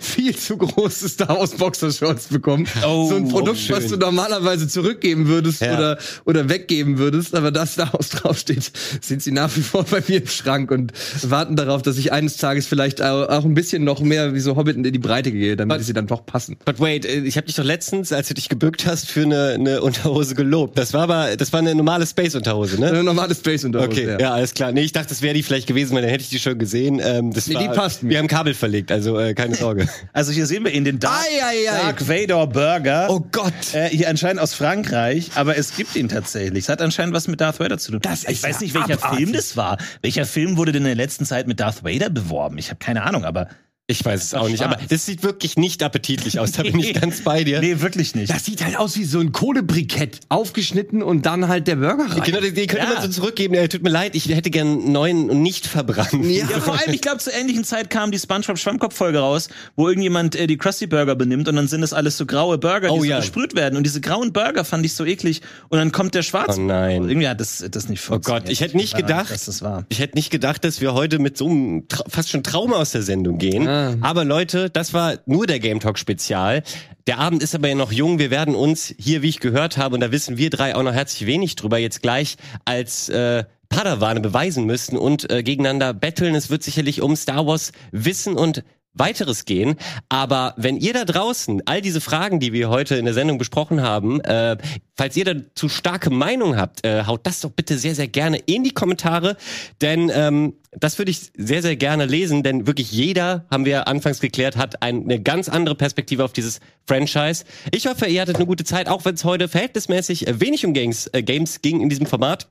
[0.00, 2.66] viel zu große Star Wars Boxershorts bekommen.
[2.86, 3.76] Oh, so ein Produkt, schön.
[3.76, 5.74] was du normalerweise zurückgeben würdest Ja.
[5.76, 8.70] oder, oder weggeben würdest, aber da Star Wars draufsteht,
[9.00, 12.36] sind sie nach wie vor bei mir im Schrank und warten darauf, dass ich eines
[12.36, 15.82] Tages vielleicht auch, ein bisschen noch mehr wie so Hobbit in die Breite gehe, damit
[15.84, 16.56] sie dann doch passen.
[16.64, 19.48] But wait, äh, ich habe dich doch letztens, als du dich gebückt hast, für eine,
[19.54, 20.78] eine Unterhose gelobt.
[20.78, 22.88] Das war aber, das war eine normale Space-Unterhose, ne?
[22.88, 23.88] Eine normale Space Unterhose.
[23.90, 24.32] Okay, ja.
[24.32, 24.72] alles klar.
[24.72, 27.00] Nee, ich dachte, das wäre die vielleicht gewesen, weil dann hätte ich die schon gesehen.
[27.02, 28.10] Ähm, das Nee, war, passt mir.
[28.10, 29.88] Wir haben Kabel verlegt, also äh, keine Sorge.
[30.12, 31.82] Also hier sehen wir ihn, den Dark, Ei, ei, ei.
[31.82, 33.06] Dark Vader Burger.
[33.08, 33.52] Oh Gott.
[33.72, 36.64] Äh, hier anscheinend aus Frankreich, aber es gibt ihn tatsächlich.
[36.64, 38.00] Es hat anscheinend was mit Darth Vader zu tun.
[38.02, 39.18] Das ich weiß ja nicht, welcher abartig.
[39.18, 39.78] Film das war.
[40.02, 42.58] Welcher Film wurde denn in der letzten Zeit mit Darth Vader beworben?
[42.58, 43.48] Ich habe keine Ahnung, aber
[43.90, 46.52] Ich weiß es auch nicht, aber das sieht wirklich nicht appetitlich aus.
[46.52, 47.60] Da bin ich ganz bei dir.
[47.60, 48.32] nee, wirklich nicht.
[48.32, 52.22] Das sieht halt aus wie so ein Kohlebrikett, aufgeschnitten und dann halt der Burger rein.
[52.22, 52.94] Genau, die, die könnte Ja.
[52.94, 53.54] man so zurückgeben.
[53.54, 56.12] Äh, tut mir leid, ich hätte gern einen neuen und nicht verbrannt.
[56.24, 56.46] Ja.
[56.48, 60.36] Ja, vor allem, ich glaube, zur ähnlichen Zeit kam die SpongeBob Schwammkopf-Folge raus, wo irgendjemand
[60.36, 62.98] äh, die Krusty Burger benimmt und dann sind das alles so graue Burger, die Oh
[62.98, 63.18] so ja.
[63.18, 63.76] gesprüht werden.
[63.76, 65.40] Und diese grauen Burger fand ich so eklig.
[65.68, 66.60] Und dann kommt der schwarze.
[66.60, 67.08] Oh nein.
[67.08, 68.44] Irgendwie hat das, das nicht Oh funktioniert.
[68.44, 69.84] Gott, ich hätte nicht gedacht, dass das war.
[69.88, 73.02] ich hätte nicht gedacht, dass wir heute mit so einem fast schon Trauma aus der
[73.02, 73.66] Sendung gehen.
[73.66, 73.79] Ah.
[74.00, 76.62] Aber Leute, das war nur der Game Talk Spezial.
[77.06, 78.18] Der Abend ist aber ja noch jung.
[78.18, 80.92] Wir werden uns hier, wie ich gehört habe, und da wissen wir drei auch noch
[80.92, 86.34] herzlich wenig drüber, jetzt gleich als äh, Padawane beweisen müssen und äh, gegeneinander betteln.
[86.34, 89.76] Es wird sicherlich um Star Wars Wissen und weiteres gehen.
[90.08, 93.82] Aber wenn ihr da draußen all diese Fragen, die wir heute in der Sendung besprochen
[93.82, 94.56] haben, äh,
[94.96, 98.64] falls ihr dazu starke Meinung habt, äh, haut das doch bitte sehr, sehr gerne in
[98.64, 99.36] die Kommentare.
[99.80, 104.20] Denn ähm, das würde ich sehr, sehr gerne lesen, denn wirklich jeder, haben wir anfangs
[104.20, 107.44] geklärt, hat ein, eine ganz andere Perspektive auf dieses Franchise.
[107.72, 110.74] Ich hoffe, ihr hattet eine gute Zeit, auch wenn es heute verhältnismäßig äh, wenig um
[110.74, 112.48] Games, äh, Games ging in diesem Format.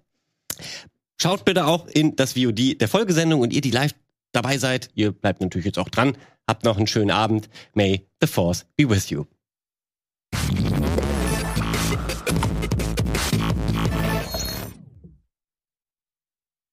[1.21, 3.93] Schaut bitte auch in das VOD der Folgesendung und ihr, die live
[4.31, 6.17] dabei seid, ihr bleibt natürlich jetzt auch dran.
[6.47, 7.49] Habt noch einen schönen Abend.
[7.73, 9.25] May the Force be with you.